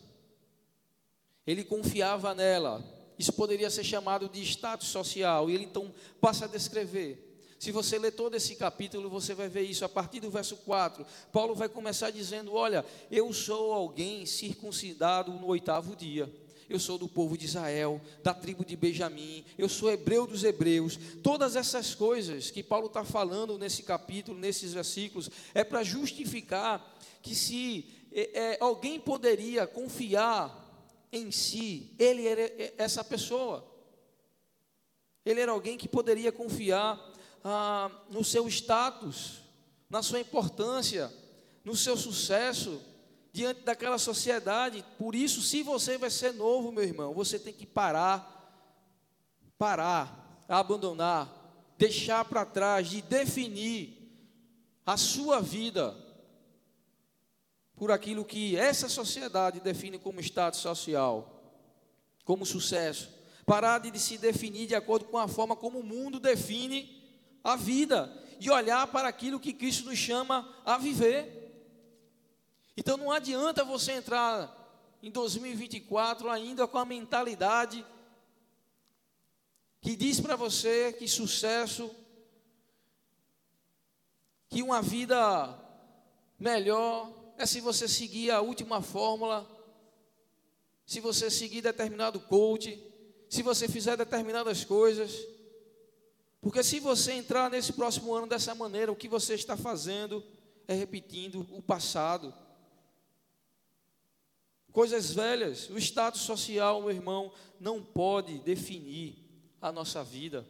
ele 1.46 1.64
confiava 1.64 2.34
nela. 2.34 2.84
Isso 3.18 3.32
poderia 3.32 3.70
ser 3.70 3.84
chamado 3.84 4.28
de 4.28 4.42
status 4.42 4.88
social, 4.88 5.48
e 5.48 5.54
ele 5.54 5.64
então 5.64 5.94
passa 6.20 6.44
a 6.44 6.48
descrever 6.48 7.27
se 7.58 7.72
você 7.72 7.98
ler 7.98 8.12
todo 8.12 8.36
esse 8.36 8.54
capítulo, 8.54 9.10
você 9.10 9.34
vai 9.34 9.48
ver 9.48 9.62
isso. 9.62 9.84
A 9.84 9.88
partir 9.88 10.20
do 10.20 10.30
verso 10.30 10.56
4, 10.58 11.04
Paulo 11.32 11.54
vai 11.54 11.68
começar 11.68 12.10
dizendo: 12.10 12.54
Olha, 12.54 12.84
eu 13.10 13.32
sou 13.32 13.72
alguém 13.72 14.24
circuncidado 14.24 15.32
no 15.32 15.46
oitavo 15.46 15.96
dia. 15.96 16.32
Eu 16.68 16.78
sou 16.78 16.98
do 16.98 17.08
povo 17.08 17.36
de 17.36 17.46
Israel, 17.46 18.00
da 18.22 18.34
tribo 18.34 18.62
de 18.62 18.76
Benjamim, 18.76 19.42
eu 19.56 19.70
sou 19.70 19.90
hebreu 19.90 20.26
dos 20.26 20.44
hebreus. 20.44 20.98
Todas 21.22 21.56
essas 21.56 21.94
coisas 21.94 22.50
que 22.50 22.62
Paulo 22.62 22.88
está 22.88 23.04
falando 23.04 23.58
nesse 23.58 23.82
capítulo, 23.82 24.38
nesses 24.38 24.74
versículos, 24.74 25.30
é 25.54 25.64
para 25.64 25.82
justificar 25.82 26.94
que 27.22 27.34
se 27.34 27.86
é, 28.12 28.38
é, 28.38 28.58
alguém 28.60 29.00
poderia 29.00 29.66
confiar 29.66 30.66
em 31.10 31.30
si, 31.30 31.94
ele 31.98 32.26
era 32.26 32.42
é, 32.42 32.74
essa 32.76 33.02
pessoa. 33.02 33.66
Ele 35.24 35.40
era 35.40 35.52
alguém 35.52 35.78
que 35.78 35.88
poderia 35.88 36.30
confiar 36.30 36.98
ah, 37.44 37.90
no 38.10 38.24
seu 38.24 38.48
status, 38.48 39.40
na 39.88 40.02
sua 40.02 40.20
importância, 40.20 41.12
no 41.64 41.76
seu 41.76 41.96
sucesso 41.96 42.80
diante 43.32 43.60
daquela 43.62 43.98
sociedade. 43.98 44.84
Por 44.98 45.14
isso, 45.14 45.42
se 45.42 45.62
você 45.62 45.98
vai 45.98 46.10
ser 46.10 46.32
novo, 46.34 46.72
meu 46.72 46.84
irmão, 46.84 47.14
você 47.14 47.38
tem 47.38 47.52
que 47.52 47.66
parar, 47.66 48.34
parar, 49.56 50.44
abandonar, 50.48 51.28
deixar 51.76 52.24
para 52.24 52.44
trás, 52.44 52.88
de 52.88 53.02
definir 53.02 53.96
a 54.84 54.96
sua 54.96 55.40
vida 55.40 55.94
por 57.76 57.92
aquilo 57.92 58.24
que 58.24 58.56
essa 58.56 58.88
sociedade 58.88 59.60
define 59.60 59.98
como 59.98 60.20
status 60.20 60.60
social, 60.60 61.40
como 62.24 62.44
sucesso. 62.44 63.08
Parar 63.46 63.78
de 63.78 63.96
se 63.98 64.18
definir 64.18 64.66
de 64.66 64.74
acordo 64.74 65.06
com 65.06 65.16
a 65.16 65.28
forma 65.28 65.54
como 65.54 65.78
o 65.78 65.84
mundo 65.84 66.18
define 66.18 66.97
a 67.48 67.56
vida 67.56 68.12
e 68.40 68.50
olhar 68.50 68.86
para 68.86 69.08
aquilo 69.08 69.40
que 69.40 69.52
Cristo 69.52 69.86
nos 69.86 69.98
chama 69.98 70.48
a 70.64 70.78
viver. 70.78 71.34
Então 72.76 72.96
não 72.96 73.10
adianta 73.10 73.64
você 73.64 73.92
entrar 73.92 74.54
em 75.02 75.10
2024 75.10 76.30
ainda 76.30 76.66
com 76.66 76.78
a 76.78 76.84
mentalidade 76.84 77.84
que 79.80 79.96
diz 79.96 80.20
para 80.20 80.36
você 80.36 80.92
que 80.92 81.06
sucesso, 81.06 81.90
que 84.48 84.62
uma 84.62 84.82
vida 84.82 85.56
melhor 86.38 87.12
é 87.36 87.46
se 87.46 87.60
você 87.60 87.86
seguir 87.86 88.30
a 88.30 88.40
última 88.40 88.82
fórmula, 88.82 89.48
se 90.84 91.00
você 91.00 91.30
seguir 91.30 91.60
determinado 91.60 92.18
coach, 92.20 92.82
se 93.28 93.42
você 93.42 93.68
fizer 93.68 93.96
determinadas 93.96 94.64
coisas. 94.64 95.12
Porque 96.40 96.62
se 96.62 96.78
você 96.78 97.12
entrar 97.12 97.50
nesse 97.50 97.72
próximo 97.72 98.14
ano 98.14 98.26
dessa 98.26 98.54
maneira, 98.54 98.92
o 98.92 98.96
que 98.96 99.08
você 99.08 99.34
está 99.34 99.56
fazendo 99.56 100.22
é 100.66 100.74
repetindo 100.74 101.46
o 101.50 101.60
passado. 101.60 102.32
Coisas 104.72 105.12
velhas, 105.12 105.68
o 105.70 105.78
status 105.78 106.20
social, 106.20 106.80
meu 106.80 106.90
irmão, 106.90 107.32
não 107.58 107.82
pode 107.82 108.38
definir 108.40 109.16
a 109.60 109.72
nossa 109.72 110.04
vida. 110.04 110.46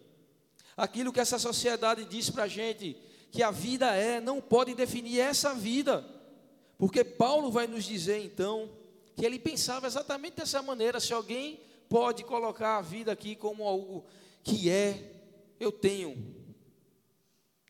Aquilo 0.76 1.12
que 1.12 1.20
essa 1.20 1.38
sociedade 1.38 2.04
diz 2.04 2.28
para 2.28 2.44
a 2.44 2.48
gente 2.48 2.96
que 3.30 3.42
a 3.42 3.50
vida 3.50 3.94
é, 3.94 4.20
não 4.20 4.40
pode 4.40 4.74
definir 4.74 5.20
essa 5.20 5.54
vida. 5.54 6.04
Porque 6.76 7.02
Paulo 7.02 7.50
vai 7.50 7.66
nos 7.66 7.84
dizer 7.84 8.22
então 8.24 8.70
que 9.16 9.24
ele 9.24 9.38
pensava 9.38 9.86
exatamente 9.86 10.36
dessa 10.36 10.62
maneira: 10.62 11.00
se 11.00 11.12
alguém 11.12 11.60
pode 11.88 12.22
colocar 12.24 12.76
a 12.76 12.82
vida 12.82 13.10
aqui 13.10 13.34
como 13.34 13.66
algo 13.66 14.04
que 14.44 14.70
é, 14.70 15.17
eu 15.58 15.72
tenho. 15.72 16.34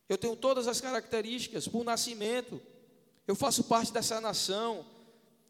Eu 0.09 0.17
tenho 0.17 0.37
todas 0.37 0.67
as 0.67 0.81
características 0.81 1.69
por 1.69 1.85
nascimento. 1.85 2.61
Eu 3.27 3.35
faço 3.35 3.65
parte 3.65 3.93
dessa 3.93 4.21
nação. 4.21 4.87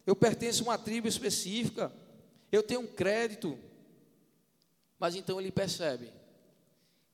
Eu 0.06 0.16
pertenço 0.16 0.62
a 0.62 0.66
uma 0.66 0.78
tribo 0.78 1.06
específica. 1.06 1.92
Eu 2.50 2.62
tenho 2.62 2.80
um 2.80 2.86
crédito. 2.86 3.58
Mas 4.98 5.14
então 5.14 5.40
ele 5.40 5.52
percebe 5.52 6.12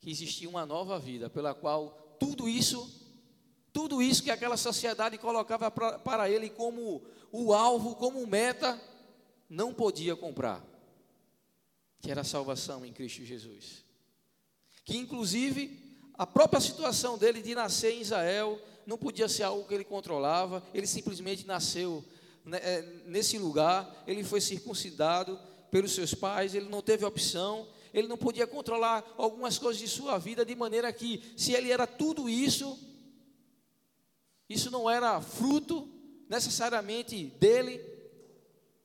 que 0.01 0.11
existia 0.11 0.49
uma 0.49 0.67
nova 0.67 0.99
vida, 0.99 1.31
pela 1.31 1.55
qual 1.55 2.17
tudo 2.19 2.49
isso, 2.49 2.91
tudo 3.73 4.03
isso 4.03 4.23
que 4.23 4.31
aquela 4.31 4.57
sociedade 4.57 5.19
colocava 5.19 5.71
pra, 5.71 5.99
para 5.99 6.31
ele 6.31 6.51
como 6.51 7.03
o 7.33 7.53
alvo, 7.53 7.95
como 7.97 8.27
meta, 8.27 8.81
não 9.49 9.73
podia 9.75 10.15
comprar, 10.15 10.65
que 12.01 12.11
era 12.11 12.21
a 12.21 12.25
salvação 12.25 12.85
em 12.85 12.93
Cristo 12.93 13.25
Jesus. 13.25 13.84
Que 14.85 14.97
inclusive 14.97 15.81
a 16.15 16.27
própria 16.27 16.61
situação 16.61 17.19
dele 17.19 17.43
de 17.43 17.55
nascer 17.55 17.93
em 17.93 18.01
Israel 18.01 18.61
não 18.87 18.99
podia 18.99 19.29
ser 19.29 19.43
algo 19.45 19.67
que 19.67 19.75
ele 19.75 19.85
controlava, 19.85 20.63
ele 20.73 20.87
simplesmente 20.87 21.47
nasceu 21.47 22.05
né, 22.45 22.59
é, 22.63 22.83
nesse 23.07 23.39
lugar, 23.39 24.05
ele 24.07 24.23
foi 24.23 24.41
circuncidado 24.41 25.39
pelos 25.71 25.93
seus 25.93 26.15
pais, 26.15 26.55
ele 26.55 26.69
não 26.69 26.83
teve 26.83 27.05
opção, 27.05 27.67
ele 27.93 28.07
não 28.07 28.17
podia 28.17 28.47
controlar 28.47 29.05
algumas 29.17 29.59
coisas 29.59 29.81
de 29.81 29.89
sua 29.89 30.19
vida, 30.19 30.45
de 30.45 30.55
maneira 30.55 30.93
que, 30.93 31.23
se 31.37 31.53
ele 31.53 31.73
era 31.73 31.87
tudo 31.87 32.29
isso, 32.29 32.79
isso 34.49 34.71
não 34.71 34.89
era 34.89 35.21
fruto 35.21 35.89
necessariamente 36.29 37.27
dele, 37.41 37.81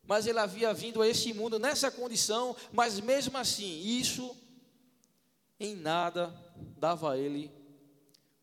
mas 0.08 0.26
ele 0.26 0.40
havia 0.40 0.74
vindo 0.74 1.02
a 1.02 1.08
este 1.08 1.34
mundo 1.34 1.60
nessa 1.60 1.92
condição, 1.92 2.56
mas 2.72 3.00
mesmo 3.00 3.38
assim, 3.38 3.82
isso 3.82 4.36
em 5.60 5.76
nada 5.76 6.34
dava 6.78 7.12
a 7.12 7.18
ele 7.18 7.52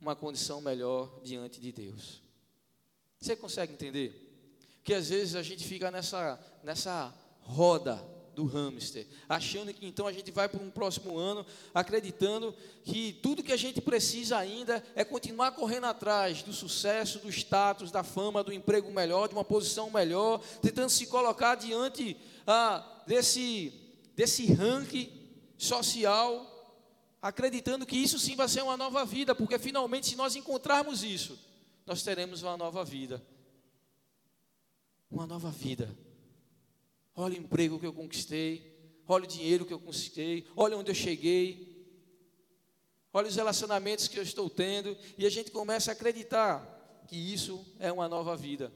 uma 0.01 0.15
condição 0.15 0.61
melhor 0.61 1.21
diante 1.23 1.61
de 1.61 1.73
Deus. 1.73 2.23
Você 3.21 3.35
consegue 3.35 3.73
entender? 3.73 4.23
Que 4.85 4.95
às 4.95 5.09
vezes 5.09 5.35
a 5.35 5.43
gente 5.43 5.67
fica 5.67 5.91
nessa, 5.91 6.39
nessa 6.63 7.13
roda 7.41 8.05
do 8.35 8.45
hamster, 8.45 9.07
achando 9.27 9.73
que 9.73 9.87
então 9.87 10.07
a 10.07 10.13
gente 10.13 10.31
vai 10.31 10.47
para 10.47 10.63
um 10.63 10.71
próximo 10.71 11.17
ano, 11.17 11.45
acreditando 11.73 12.55
que 12.85 13.15
tudo 13.23 13.43
que 13.43 13.51
a 13.51 13.57
gente 13.57 13.81
precisa 13.81 14.37
ainda 14.37 14.85
é 14.95 15.03
continuar 15.03 15.53
correndo 15.53 15.87
atrás 15.87 16.43
do 16.43 16.53
sucesso, 16.53 17.19
do 17.21 17.31
status, 17.31 17.91
da 17.91 18.05
fama, 18.05 18.45
do 18.45 18.53
emprego 18.53 18.91
melhor, 18.93 19.27
de 19.27 19.35
uma 19.35 19.43
posição 19.43 19.91
melhor, 19.91 20.43
tentando 20.61 20.91
se 20.91 21.07
colocar 21.07 21.55
diante 21.55 22.15
ah, 22.47 23.03
desse, 23.07 23.73
desse 24.15 24.53
ranking 24.53 25.11
social 25.57 26.56
acreditando 27.29 27.87
que 27.87 27.97
isso 27.97 28.19
sim 28.19 28.37
vai 28.37 28.49
ser 28.49 28.63
uma 28.63 28.77
nova 28.77 29.05
vida, 29.05 29.35
porque 29.35 29.59
finalmente, 29.59 30.09
se 30.09 30.17
nós 30.17 30.37
encontrarmos 30.37 31.03
isso, 31.03 31.39
nós 31.85 32.03
teremos 32.03 32.43
uma 32.43 32.57
nova 32.57 32.85
vida. 32.85 33.23
Uma 35.11 35.27
nova 35.27 35.51
vida. 35.51 35.97
Olha 37.15 37.35
o 37.35 37.39
emprego 37.39 37.79
que 37.79 37.87
eu 37.87 37.93
conquistei, 37.93 38.75
olha 39.09 39.25
o 39.25 39.29
dinheiro 39.29 39.65
que 39.65 39.73
eu 39.73 39.81
conquistei, 39.81 40.47
olha 40.55 40.77
onde 40.77 40.91
eu 40.91 40.95
cheguei, 40.95 41.87
olha 43.13 43.29
os 43.29 43.37
relacionamentos 43.37 44.09
que 44.09 44.19
eu 44.19 44.23
estou 44.23 44.51
tendo, 44.51 44.97
e 45.17 45.25
a 45.25 45.31
gente 45.31 45.51
começa 45.51 45.91
a 45.91 45.95
acreditar 45.95 47.05
que 47.09 47.17
isso 47.17 47.65
é 47.79 47.91
uma 47.91 48.09
nova 48.09 48.37
vida. 48.37 48.73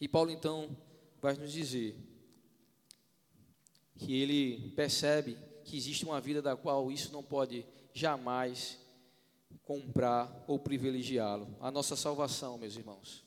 E 0.00 0.06
Paulo 0.06 0.30
então 0.30 0.76
vai 1.20 1.34
nos 1.34 1.52
dizer 1.52 1.96
que 3.98 4.14
ele 4.14 4.70
percebe 4.76 5.38
que 5.66 5.76
existe 5.76 6.04
uma 6.04 6.20
vida 6.20 6.40
da 6.40 6.56
qual 6.56 6.90
isso 6.92 7.12
não 7.12 7.22
pode 7.22 7.66
jamais 7.92 8.78
comprar 9.64 10.44
ou 10.46 10.58
privilegiá-lo. 10.58 11.56
A 11.60 11.70
nossa 11.70 11.96
salvação, 11.96 12.56
meus 12.56 12.76
irmãos, 12.76 13.24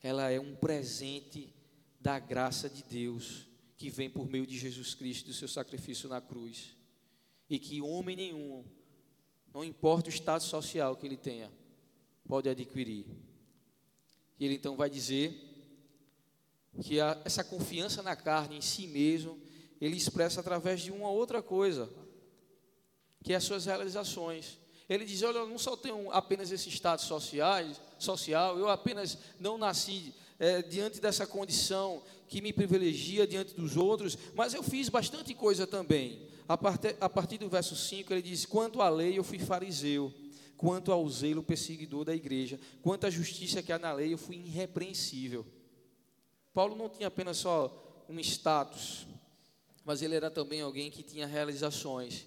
ela 0.00 0.30
é 0.30 0.38
um 0.38 0.54
presente 0.54 1.52
da 2.00 2.20
graça 2.20 2.70
de 2.70 2.84
Deus 2.84 3.46
que 3.76 3.90
vem 3.90 4.08
por 4.08 4.28
meio 4.28 4.46
de 4.46 4.56
Jesus 4.56 4.94
Cristo, 4.94 5.26
do 5.26 5.34
seu 5.34 5.48
sacrifício 5.48 6.08
na 6.08 6.20
cruz. 6.20 6.76
E 7.50 7.58
que 7.58 7.82
homem 7.82 8.16
nenhum, 8.16 8.64
não 9.52 9.64
importa 9.64 10.08
o 10.08 10.12
estado 10.12 10.42
social 10.42 10.96
que 10.96 11.06
ele 11.06 11.16
tenha, 11.16 11.50
pode 12.26 12.48
adquirir. 12.48 13.06
E 14.38 14.44
ele 14.44 14.54
então 14.54 14.76
vai 14.76 14.88
dizer 14.88 15.34
que 16.80 17.00
a, 17.00 17.20
essa 17.24 17.42
confiança 17.42 18.02
na 18.02 18.14
carne 18.14 18.56
em 18.56 18.60
si 18.60 18.86
mesmo 18.86 19.47
ele 19.80 19.96
expressa 19.96 20.40
através 20.40 20.80
de 20.80 20.90
uma 20.90 21.10
outra 21.10 21.42
coisa, 21.42 21.88
que 23.22 23.32
é 23.32 23.36
as 23.36 23.44
suas 23.44 23.66
realizações. 23.66 24.58
Ele 24.88 25.04
diz: 25.04 25.22
Olha, 25.22 25.38
eu 25.38 25.48
não 25.48 25.58
só 25.58 25.76
tenho 25.76 26.10
apenas 26.10 26.50
esse 26.50 26.68
estado 26.68 27.00
social, 27.00 27.64
social 27.98 28.58
eu 28.58 28.68
apenas 28.68 29.18
não 29.38 29.58
nasci 29.58 30.14
é, 30.38 30.62
diante 30.62 31.00
dessa 31.00 31.26
condição 31.26 32.02
que 32.26 32.40
me 32.40 32.52
privilegia 32.52 33.26
diante 33.26 33.54
dos 33.54 33.76
outros, 33.76 34.16
mas 34.34 34.54
eu 34.54 34.62
fiz 34.62 34.88
bastante 34.88 35.34
coisa 35.34 35.66
também. 35.66 36.26
A 36.48 36.54
a 37.00 37.08
partir 37.10 37.38
do 37.38 37.48
verso 37.48 37.76
5, 37.76 38.12
ele 38.12 38.22
diz: 38.22 38.46
Quanto 38.46 38.80
à 38.80 38.88
lei, 38.88 39.18
eu 39.18 39.24
fui 39.24 39.38
fariseu, 39.38 40.12
quanto 40.56 40.90
ao 40.90 41.08
zelo 41.08 41.42
perseguidor 41.42 42.04
da 42.04 42.14
igreja, 42.14 42.58
quanto 42.82 43.06
à 43.06 43.10
justiça 43.10 43.62
que 43.62 43.72
há 43.72 43.78
na 43.78 43.92
lei, 43.92 44.14
eu 44.14 44.18
fui 44.18 44.36
irrepreensível. 44.36 45.46
Paulo 46.54 46.74
não 46.74 46.88
tinha 46.88 47.08
apenas 47.08 47.36
só 47.36 48.04
um 48.08 48.18
status, 48.18 49.06
mas 49.88 50.02
ele 50.02 50.14
era 50.14 50.30
também 50.30 50.60
alguém 50.60 50.90
que 50.90 51.02
tinha 51.02 51.26
realizações. 51.26 52.26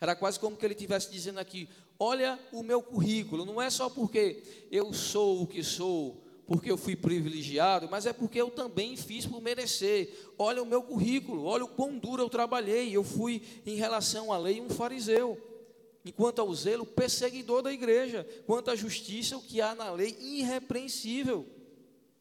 Era 0.00 0.14
quase 0.14 0.38
como 0.38 0.56
que 0.56 0.64
ele 0.64 0.74
estivesse 0.74 1.10
dizendo 1.10 1.40
aqui: 1.40 1.68
olha 1.98 2.38
o 2.52 2.62
meu 2.62 2.80
currículo, 2.80 3.44
não 3.44 3.60
é 3.60 3.68
só 3.70 3.90
porque 3.90 4.40
eu 4.70 4.92
sou 4.92 5.42
o 5.42 5.46
que 5.48 5.64
sou, 5.64 6.22
porque 6.46 6.70
eu 6.70 6.78
fui 6.78 6.94
privilegiado, 6.94 7.88
mas 7.90 8.06
é 8.06 8.12
porque 8.12 8.40
eu 8.40 8.50
também 8.50 8.96
fiz 8.96 9.26
por 9.26 9.42
merecer. 9.42 10.16
Olha 10.38 10.62
o 10.62 10.66
meu 10.66 10.80
currículo, 10.80 11.42
olha 11.42 11.64
o 11.64 11.68
quão 11.68 11.98
duro 11.98 12.22
eu 12.22 12.30
trabalhei. 12.30 12.96
Eu 12.96 13.02
fui, 13.02 13.42
em 13.66 13.74
relação 13.74 14.32
à 14.32 14.38
lei, 14.38 14.60
um 14.60 14.70
fariseu. 14.70 15.36
Enquanto 16.04 16.38
ao 16.38 16.54
zelo, 16.54 16.86
perseguidor 16.86 17.62
da 17.62 17.72
igreja. 17.72 18.24
Quanto 18.46 18.70
à 18.70 18.76
justiça, 18.76 19.36
o 19.36 19.42
que 19.42 19.60
há 19.60 19.74
na 19.74 19.90
lei, 19.90 20.16
irrepreensível. 20.20 21.48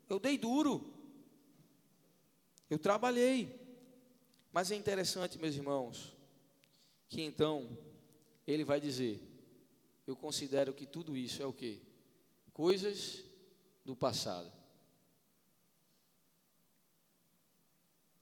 Eu 0.09 0.17
dei 0.17 0.39
duro. 0.39 0.91
Eu 2.67 2.79
trabalhei. 2.79 3.60
Mas 4.51 4.69
é 4.71 4.75
interessante, 4.75 5.39
meus 5.39 5.55
irmãos, 5.55 6.13
que 7.07 7.21
então 7.21 7.77
ele 8.45 8.65
vai 8.65 8.81
dizer: 8.81 9.21
Eu 10.05 10.15
considero 10.15 10.73
que 10.73 10.85
tudo 10.85 11.15
isso 11.15 11.41
é 11.41 11.45
o 11.45 11.53
que? 11.53 11.81
Coisas 12.53 13.23
do 13.85 13.95
passado. 13.95 14.51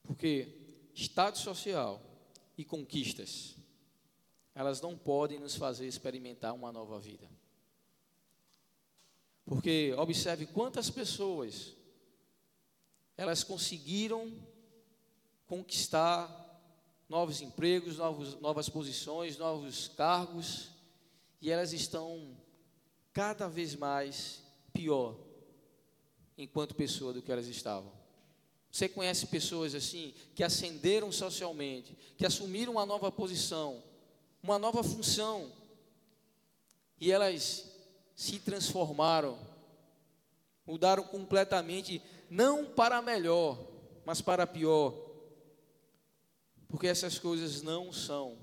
Porque 0.04 0.48
estado 0.94 1.38
social 1.38 2.00
e 2.56 2.64
conquistas, 2.64 3.56
elas 4.54 4.80
não 4.80 4.96
podem 4.96 5.38
nos 5.38 5.56
fazer 5.56 5.86
experimentar 5.86 6.54
uma 6.54 6.72
nova 6.72 6.98
vida. 7.00 7.28
Porque 9.44 9.92
observe 9.96 10.46
quantas 10.46 10.90
pessoas 10.90 11.74
elas 13.16 13.42
conseguiram 13.42 14.32
conquistar 15.50 16.30
novos 17.08 17.40
empregos, 17.40 17.96
novos, 17.96 18.40
novas 18.40 18.68
posições, 18.68 19.36
novos 19.36 19.88
cargos, 19.88 20.68
e 21.42 21.50
elas 21.50 21.72
estão 21.72 22.36
cada 23.12 23.48
vez 23.48 23.74
mais 23.74 24.44
pior 24.72 25.16
enquanto 26.38 26.72
pessoa 26.72 27.12
do 27.12 27.20
que 27.20 27.32
elas 27.32 27.48
estavam. 27.48 27.90
Você 28.70 28.88
conhece 28.88 29.26
pessoas 29.26 29.74
assim 29.74 30.14
que 30.36 30.44
ascenderam 30.44 31.10
socialmente, 31.10 31.98
que 32.16 32.24
assumiram 32.24 32.74
uma 32.74 32.86
nova 32.86 33.10
posição, 33.10 33.82
uma 34.40 34.56
nova 34.56 34.84
função, 34.84 35.50
e 37.00 37.10
elas 37.10 37.68
se 38.14 38.38
transformaram, 38.38 39.36
mudaram 40.64 41.02
completamente, 41.02 42.00
não 42.30 42.66
para 42.66 43.02
melhor, 43.02 43.58
mas 44.04 44.20
para 44.20 44.46
pior 44.46 45.09
porque 46.70 46.86
essas 46.86 47.18
coisas 47.18 47.62
não 47.62 47.92
são 47.92 48.38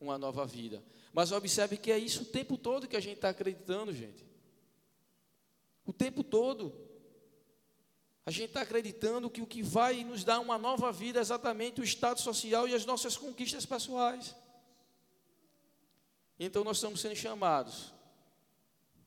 uma 0.00 0.16
nova 0.16 0.46
vida. 0.46 0.82
Mas 1.12 1.30
observe 1.30 1.76
que 1.76 1.92
é 1.92 1.98
isso 1.98 2.22
o 2.22 2.26
tempo 2.26 2.56
todo 2.56 2.88
que 2.88 2.96
a 2.96 3.00
gente 3.00 3.16
está 3.16 3.28
acreditando, 3.28 3.92
gente. 3.92 4.24
O 5.84 5.92
tempo 5.92 6.24
todo. 6.24 6.74
A 8.24 8.30
gente 8.30 8.48
está 8.48 8.62
acreditando 8.62 9.30
que 9.30 9.40
o 9.40 9.46
que 9.46 9.62
vai 9.62 10.02
nos 10.02 10.24
dar 10.24 10.40
uma 10.40 10.58
nova 10.58 10.90
vida 10.90 11.20
é 11.20 11.22
exatamente 11.22 11.80
o 11.80 11.84
estado 11.84 12.20
social 12.20 12.66
e 12.66 12.74
as 12.74 12.84
nossas 12.84 13.16
conquistas 13.16 13.64
pessoais. 13.64 14.34
Então 16.38 16.64
nós 16.64 16.78
estamos 16.78 17.00
sendo 17.00 17.14
chamados 17.14 17.94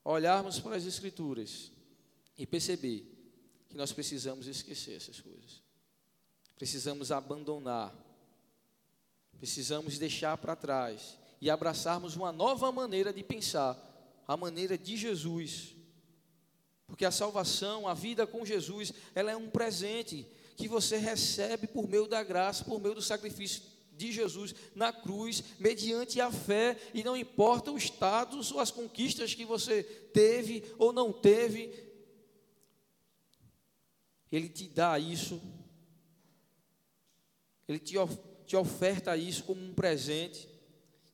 a 0.06 0.10
olharmos 0.10 0.60
para 0.60 0.78
as 0.78 0.86
Escrituras 0.86 1.72
e 2.38 2.46
perceber 2.46 3.06
que 3.68 3.76
nós 3.76 3.92
precisamos 3.92 4.48
esquecer 4.48 4.96
essas 4.96 5.20
coisas. 5.20 5.62
Precisamos 6.56 7.12
abandonar 7.12 7.94
Precisamos 9.40 9.98
deixar 9.98 10.38
para 10.38 10.56
trás 10.56 11.18
e 11.42 11.50
abraçarmos 11.50 12.16
uma 12.16 12.32
nova 12.32 12.72
maneira 12.72 13.14
de 13.14 13.24
pensar, 13.24 13.78
a 14.28 14.36
maneira 14.36 14.78
de 14.78 14.98
Jesus. 14.98 15.76
Porque 16.86 17.06
a 17.06 17.12
salvação, 17.12 17.88
a 17.88 17.94
vida 17.94 18.28
com 18.28 18.46
Jesus, 18.46 18.92
ela 19.16 19.32
é 19.32 19.38
um 19.38 19.50
presente 19.50 20.28
que 20.58 20.68
você 20.68 20.98
recebe 20.98 21.68
por 21.68 21.88
meio 21.88 22.06
da 22.06 22.22
graça, 22.22 22.66
por 22.66 22.82
meio 22.82 22.96
do 22.96 23.02
sacrifício 23.02 23.64
de 23.96 24.12
Jesus 24.12 24.54
na 24.76 24.92
cruz, 24.92 25.44
mediante 25.60 26.20
a 26.20 26.32
fé, 26.32 26.78
e 26.94 27.04
não 27.04 27.16
importa 27.16 27.72
o 27.72 27.78
status 27.78 28.52
ou 28.52 28.60
as 28.60 28.72
conquistas 28.72 29.34
que 29.34 29.46
você 29.46 29.84
teve 29.84 30.64
ou 30.78 30.92
não 30.92 31.14
teve, 31.14 31.72
Ele 34.32 34.50
te 34.50 34.68
dá 34.68 35.00
isso, 35.00 35.42
Ele 37.68 37.80
te, 37.80 37.96
te 38.50 38.56
oferta 38.56 39.16
isso 39.16 39.44
como 39.44 39.62
um 39.62 39.76
presente, 39.76 40.50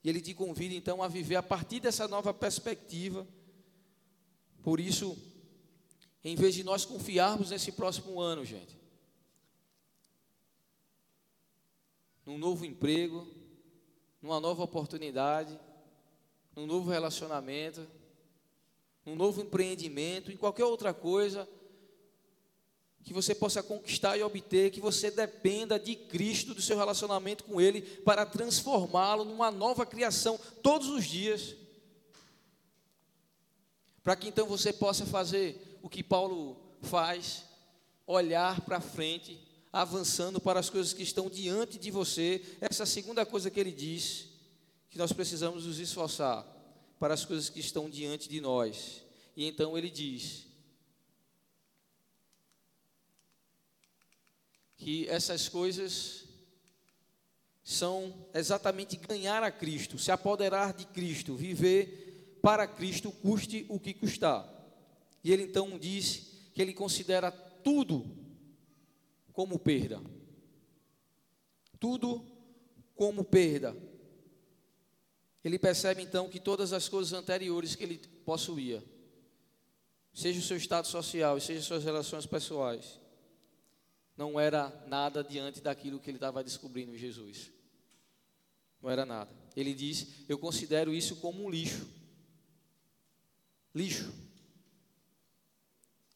e 0.02 0.08
Ele 0.08 0.21
te 0.21 0.34
convida 0.34 0.74
então 0.74 1.04
a 1.04 1.10
viver 1.10 1.36
a 1.36 1.43
partir 1.43 1.82
dessa 1.82 2.08
nova 2.08 2.34
perspectiva. 2.34 3.28
Por 4.63 4.80
isso, 4.80 5.17
em 6.24 6.34
vez 6.34 6.56
de 6.56 6.63
nós 6.63 6.86
confiarmos 6.86 7.50
nesse 7.50 7.74
próximo 7.74 8.21
ano, 8.21 8.45
gente, 8.45 8.80
num 12.26 12.38
novo 12.38 12.63
emprego, 12.65 13.28
numa 14.21 14.39
nova 14.39 14.63
oportunidade, 14.63 15.60
num 16.56 16.65
novo 16.65 16.89
relacionamento, 16.89 17.86
num 19.06 19.17
novo 19.17 19.41
empreendimento, 19.41 20.32
em 20.32 20.38
qualquer 20.38 20.63
outra 20.63 20.93
coisa 20.93 21.45
que 23.05 23.13
você 23.13 23.35
possa 23.35 23.61
conquistar 23.61 24.17
e 24.17 24.23
obter, 24.23 24.71
que 24.71 24.81
você 24.81 25.11
dependa 25.11 25.79
de 25.79 25.95
Cristo, 25.95 26.55
do 26.55 26.61
seu 26.61 26.75
relacionamento 26.75 27.43
com 27.43 27.61
Ele, 27.61 27.81
para 27.81 28.25
transformá-lo 28.25 29.23
numa 29.23 29.51
nova 29.51 29.85
criação 29.85 30.39
todos 30.63 30.89
os 30.89 31.05
dias. 31.05 31.55
Para 34.03 34.15
que 34.15 34.27
então 34.27 34.47
você 34.47 34.73
possa 34.73 35.05
fazer 35.05 35.77
o 35.83 35.87
que 35.87 36.03
Paulo 36.03 36.57
faz, 36.81 37.43
olhar 38.07 38.61
para 38.61 38.81
frente 38.81 39.39
avançando 39.71 40.39
para 40.39 40.59
as 40.59 40.69
coisas 40.69 40.93
que 40.93 41.03
estão 41.03 41.29
diante 41.29 41.77
de 41.77 41.91
você. 41.91 42.41
Essa 42.61 42.83
é 42.83 42.85
segunda 42.85 43.25
coisa 43.25 43.51
que 43.51 43.59
ele 43.59 43.73
diz, 43.73 44.29
que 44.89 44.97
nós 44.97 45.11
precisamos 45.11 45.65
nos 45.65 45.79
esforçar 45.79 46.43
para 46.97 47.13
as 47.13 47.25
coisas 47.25 47.49
que 47.49 47.59
estão 47.59 47.89
diante 47.89 48.29
de 48.29 48.39
nós. 48.39 49.03
E 49.35 49.45
então 49.45 49.77
ele 49.77 49.91
diz 49.91 50.47
que 54.86 55.10
essas 55.10 55.50
coisas 55.50 56.26
são 57.63 58.28
exatamente 58.36 58.95
ganhar 58.98 59.41
a 59.41 59.50
Cristo, 59.50 59.98
se 59.98 60.12
apoderar 60.12 60.76
de 60.76 60.86
Cristo, 60.86 61.36
viver 61.36 62.38
para 62.39 62.67
Cristo, 62.67 63.12
custe 63.12 63.65
o 63.67 63.80
que 63.80 63.95
custar. 63.95 64.48
E 65.24 65.34
ele 65.34 65.41
então 65.41 65.80
diz 65.80 66.50
que 66.54 66.62
ele 66.62 66.71
considera 66.71 67.32
tudo 67.32 68.06
como 69.34 69.58
perda. 69.58 70.00
Tudo 71.80 72.24
como 72.95 73.24
perda. 73.24 73.76
Ele 75.43 75.58
percebe 75.58 76.04
então 76.04 76.30
que 76.30 76.39
todas 76.39 76.74
as 76.74 76.88
coisas 76.88 77.12
anteriores 77.12 77.76
que 77.76 77.84
ele 77.84 77.98
possuía, 78.24 78.84
seja 80.13 80.39
o 80.39 80.43
seu 80.43 80.58
estado 80.58 80.86
social, 80.86 81.41
seja 81.41 81.63
suas 81.63 81.84
relações 81.84 82.28
pessoais, 82.28 83.00
não 84.17 84.39
era 84.39 84.69
nada 84.88 85.23
diante 85.23 85.62
daquilo 85.62 85.99
que 85.99 86.10
ele 86.10 86.17
estava 86.17 86.43
descobrindo 86.43 86.93
em 86.93 86.97
Jesus. 86.97 87.51
Não 88.82 88.89
era 88.89 89.06
nada. 89.06 89.32
Ele 89.56 89.73
diz: 89.73 90.08
Eu 90.30 90.38
considero 90.38 90.93
isso 90.93 91.17
como 91.17 91.43
um 91.43 91.49
lixo. 91.49 91.88
Lixo. 93.73 94.13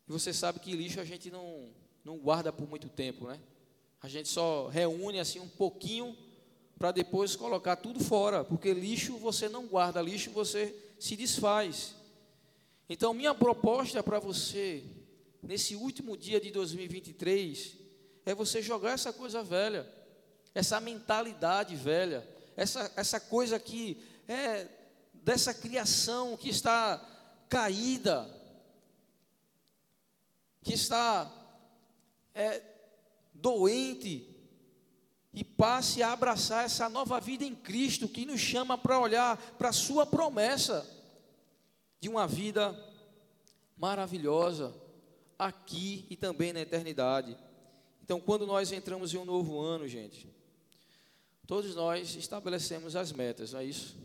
E 0.08 0.12
você 0.12 0.34
sabe 0.34 0.60
que 0.60 0.76
lixo 0.76 1.00
a 1.00 1.06
gente 1.06 1.30
não, 1.30 1.70
não 2.04 2.18
guarda 2.18 2.54
por 2.54 2.68
muito 2.68 2.88
tempo, 2.90 3.28
né? 3.28 3.40
A 4.02 4.08
gente 4.08 4.30
só 4.30 4.68
reúne 4.68 5.20
assim 5.20 5.40
um 5.40 5.50
pouquinho 5.50 6.18
para 6.78 6.92
depois 6.92 7.36
colocar 7.36 7.76
tudo 7.76 8.00
fora, 8.00 8.46
porque 8.46 8.74
lixo 8.74 9.18
você 9.18 9.50
não 9.50 9.68
guarda, 9.68 10.02
lixo 10.02 10.32
você 10.32 10.74
se 10.98 11.18
desfaz. 11.18 11.96
Então, 12.90 13.14
minha 13.14 13.36
proposta 13.36 14.02
para 14.02 14.20
você, 14.20 14.84
nesse 15.44 15.76
último 15.76 16.16
dia 16.16 16.40
de 16.40 16.50
2023, 16.50 17.79
é 18.30 18.36
você 18.36 18.62
jogar 18.62 18.92
essa 18.92 19.12
coisa 19.12 19.42
velha, 19.42 19.92
essa 20.54 20.80
mentalidade 20.80 21.76
velha, 21.76 22.28
essa, 22.56 22.92
essa 22.96 23.20
coisa 23.20 23.60
que 23.60 24.00
é 24.28 24.68
dessa 25.14 25.52
criação 25.52 26.38
que 26.38 26.50
está 26.50 27.04
caída, 27.50 28.30
que 30.62 30.74
está 30.74 31.32
é, 32.36 32.62
doente 33.34 34.30
e 35.34 35.44
passe 35.44 36.04
a 36.04 36.14
abraçar 36.14 36.66
essa 36.66 36.88
nova 36.88 37.20
vida 37.20 37.44
em 37.44 37.56
Cristo 37.56 38.08
que 38.08 38.28
nos 38.28 38.40
chama 38.40 38.78
para 38.78 39.00
olhar 39.00 39.38
para 39.58 39.70
a 39.70 39.74
Sua 39.74 40.06
promessa 40.06 40.88
de 42.00 42.08
uma 42.08 42.28
vida 42.28 42.78
maravilhosa 43.76 44.72
aqui 45.38 46.06
e 46.12 46.16
também 46.16 46.54
na 46.54 46.60
eternidade. 46.60 47.36
Então, 48.10 48.20
quando 48.20 48.48
nós 48.48 48.72
entramos 48.72 49.14
em 49.14 49.20
um 49.20 49.24
novo 49.24 49.60
ano, 49.60 49.88
gente, 49.88 50.28
todos 51.46 51.76
nós 51.76 52.16
estabelecemos 52.16 52.96
as 52.96 53.12
metas, 53.12 53.54
não 53.54 53.60
é 53.60 53.66
isso? 53.66 53.96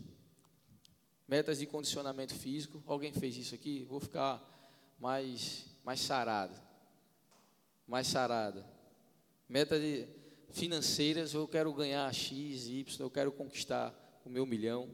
Metas 1.27 1.57
de 1.57 1.65
condicionamento 1.65 2.35
físico. 2.35 2.83
Alguém 2.85 3.11
fez 3.11 3.35
isso 3.35 3.55
aqui? 3.55 3.83
Vou 3.89 3.99
ficar 3.99 4.39
mais, 4.99 5.65
mais 5.83 6.01
sarado 6.01 6.55
mais 7.87 8.05
sarada. 8.05 8.63
Meta 9.49 9.79
de 9.79 10.07
financeiras, 10.51 11.33
eu 11.33 11.47
quero 11.47 11.73
ganhar 11.73 12.13
X, 12.13 12.67
Y, 12.67 12.99
eu 12.99 13.09
quero 13.09 13.31
conquistar 13.31 13.91
o 14.23 14.29
meu 14.29 14.45
milhão. 14.45 14.87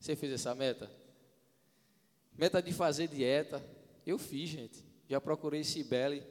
Você 0.00 0.16
fez 0.16 0.32
essa 0.32 0.56
meta? 0.56 0.90
Meta 2.36 2.60
de 2.60 2.72
fazer 2.72 3.06
dieta, 3.06 3.64
eu 4.04 4.18
fiz, 4.18 4.50
gente. 4.50 4.84
Já 5.08 5.20
procurei 5.20 5.62
Cibele, 5.62 6.26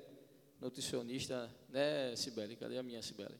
nutricionista, 0.59 1.53
né, 1.69 2.15
Cibele? 2.15 2.55
Cadê 2.55 2.77
a 2.77 2.83
minha 2.83 3.01
Cibele? 3.01 3.35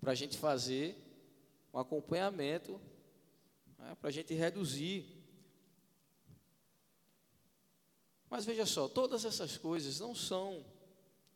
Para 0.00 0.12
a 0.12 0.14
gente 0.14 0.36
fazer 0.36 0.96
um 1.72 1.78
acompanhamento, 1.78 2.80
né, 3.78 3.96
para 4.00 4.08
a 4.08 4.12
gente 4.12 4.34
reduzir. 4.34 5.04
Mas 8.30 8.44
veja 8.44 8.66
só, 8.66 8.88
todas 8.88 9.24
essas 9.24 9.56
coisas 9.56 9.98
não 10.00 10.14
são 10.14 10.64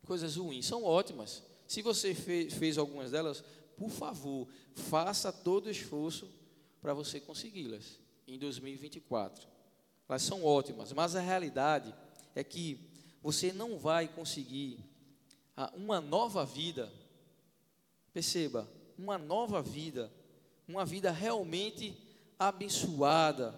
coisas 0.07 0.37
ruins, 0.37 0.67
são 0.67 0.85
ótimas. 0.85 1.43
Se 1.67 1.81
você 1.81 2.15
fez, 2.15 2.53
fez 2.55 2.77
algumas 2.77 3.11
delas, 3.11 3.43
por 3.77 3.91
favor, 3.91 4.47
faça 4.75 5.33
todo 5.33 5.67
o 5.67 5.71
esforço 5.71 6.31
para 6.81 6.93
você 6.93 7.21
consegui-las 7.21 7.99
em 8.27 8.39
2024. 8.39 9.49
Elas 10.09 10.23
são 10.23 10.45
ótimas, 10.45 10.93
mas 10.93 11.17
a 11.17 11.21
realidade 11.21 11.95
é 12.35 12.45
que 12.45 12.79
você 13.23 13.53
não 13.53 13.79
vai 13.79 14.09
conseguir 14.09 14.79
uma 15.75 16.01
nova 16.01 16.45
vida. 16.45 16.93
Perceba, 18.13 18.69
uma 18.99 19.19
nova 19.19 19.63
vida, 19.63 20.13
uma 20.69 20.85
vida 20.85 21.11
realmente 21.11 21.97
abençoada, 22.39 23.55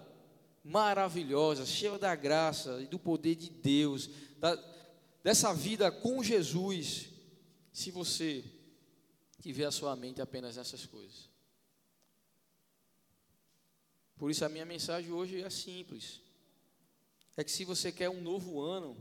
maravilhosa, 0.63 1.65
cheia 1.65 1.97
da 1.97 2.15
graça 2.15 2.81
e 2.81 2.87
do 2.87 2.97
poder 2.97 3.35
de 3.35 3.49
Deus, 3.49 4.09
da, 4.37 4.55
dessa 5.23 5.53
vida 5.53 5.91
com 5.91 6.23
Jesus, 6.23 7.09
se 7.71 7.91
você 7.91 8.43
tiver 9.41 9.65
a 9.65 9.71
sua 9.71 9.95
mente 9.95 10.21
apenas 10.21 10.55
nessas 10.55 10.85
coisas. 10.85 11.29
Por 14.17 14.31
isso 14.31 14.45
a 14.45 14.49
minha 14.49 14.65
mensagem 14.65 15.11
hoje 15.11 15.41
é 15.41 15.49
simples. 15.49 16.21
É 17.37 17.43
que 17.43 17.51
se 17.51 17.65
você 17.65 17.91
quer 17.91 18.09
um 18.09 18.21
novo 18.21 18.61
ano, 18.61 18.97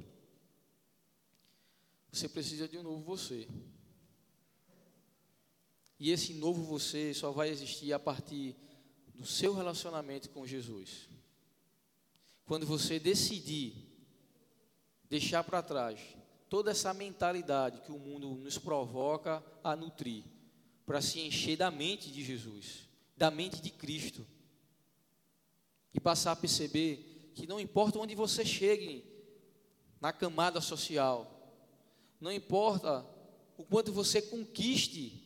você 2.14 2.28
precisa 2.28 2.68
de 2.68 2.78
um 2.78 2.82
novo 2.82 3.02
você. 3.02 3.48
E 5.98 6.10
esse 6.10 6.32
novo 6.34 6.62
você 6.62 7.12
só 7.12 7.32
vai 7.32 7.48
existir 7.48 7.92
a 7.92 7.98
partir 7.98 8.54
do 9.14 9.26
seu 9.26 9.52
relacionamento 9.52 10.30
com 10.30 10.46
Jesus. 10.46 11.08
Quando 12.46 12.66
você 12.66 13.00
decidir 13.00 13.74
deixar 15.08 15.42
para 15.42 15.62
trás 15.62 16.00
toda 16.48 16.70
essa 16.70 16.94
mentalidade 16.94 17.80
que 17.80 17.90
o 17.90 17.98
mundo 17.98 18.28
nos 18.36 18.58
provoca 18.58 19.44
a 19.62 19.74
nutrir, 19.74 20.24
para 20.86 21.00
se 21.00 21.20
encher 21.20 21.56
da 21.56 21.70
mente 21.70 22.12
de 22.12 22.22
Jesus, 22.22 22.88
da 23.16 23.30
mente 23.30 23.60
de 23.60 23.70
Cristo, 23.70 24.24
e 25.92 25.98
passar 25.98 26.32
a 26.32 26.36
perceber 26.36 27.32
que 27.34 27.46
não 27.46 27.58
importa 27.58 27.98
onde 27.98 28.14
você 28.14 28.44
chegue 28.44 29.04
na 30.00 30.12
camada 30.12 30.60
social, 30.60 31.33
não 32.24 32.32
importa 32.32 33.06
o 33.54 33.62
quanto 33.62 33.92
você 33.92 34.22
conquiste 34.22 35.22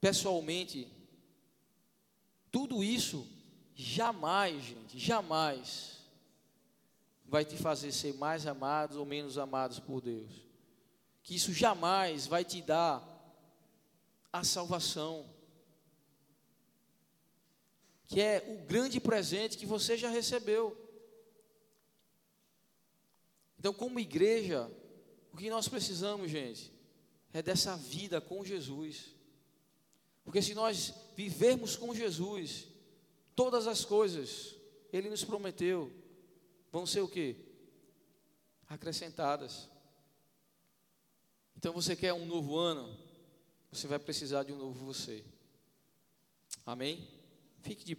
pessoalmente, 0.00 0.86
tudo 2.52 2.84
isso 2.84 3.26
jamais, 3.74 4.62
gente, 4.62 4.96
jamais 4.96 5.98
vai 7.24 7.44
te 7.44 7.56
fazer 7.56 7.90
ser 7.90 8.14
mais 8.14 8.46
amados 8.46 8.96
ou 8.96 9.04
menos 9.04 9.38
amados 9.38 9.80
por 9.80 10.00
Deus. 10.00 10.30
Que 11.24 11.34
isso 11.34 11.52
jamais 11.52 12.28
vai 12.28 12.44
te 12.44 12.62
dar 12.62 13.02
a 14.32 14.44
salvação. 14.44 15.28
que 18.06 18.20
é 18.20 18.38
o 18.46 18.64
grande 18.64 19.00
presente 19.00 19.58
que 19.58 19.66
você 19.66 19.96
já 19.96 20.08
recebeu. 20.08 20.80
Então, 23.58 23.74
como 23.74 23.98
igreja, 23.98 24.70
o 25.36 25.38
que 25.38 25.50
nós 25.50 25.68
precisamos, 25.68 26.30
gente, 26.30 26.72
é 27.30 27.42
dessa 27.42 27.76
vida 27.76 28.22
com 28.22 28.42
Jesus. 28.42 29.14
Porque 30.24 30.40
se 30.40 30.54
nós 30.54 30.94
vivermos 31.14 31.76
com 31.76 31.94
Jesus, 31.94 32.68
todas 33.34 33.66
as 33.66 33.84
coisas, 33.84 34.54
Ele 34.90 35.10
nos 35.10 35.22
prometeu, 35.22 35.92
vão 36.72 36.86
ser 36.86 37.02
o 37.02 37.08
quê? 37.08 37.36
Acrescentadas. 38.66 39.68
Então 41.54 41.70
você 41.70 41.94
quer 41.94 42.14
um 42.14 42.24
novo 42.24 42.56
ano? 42.56 42.98
Você 43.70 43.86
vai 43.86 43.98
precisar 43.98 44.42
de 44.42 44.54
um 44.54 44.56
novo 44.56 44.86
você. 44.86 45.22
Amém? 46.64 47.06
Fique 47.60 47.84
de 47.84 47.94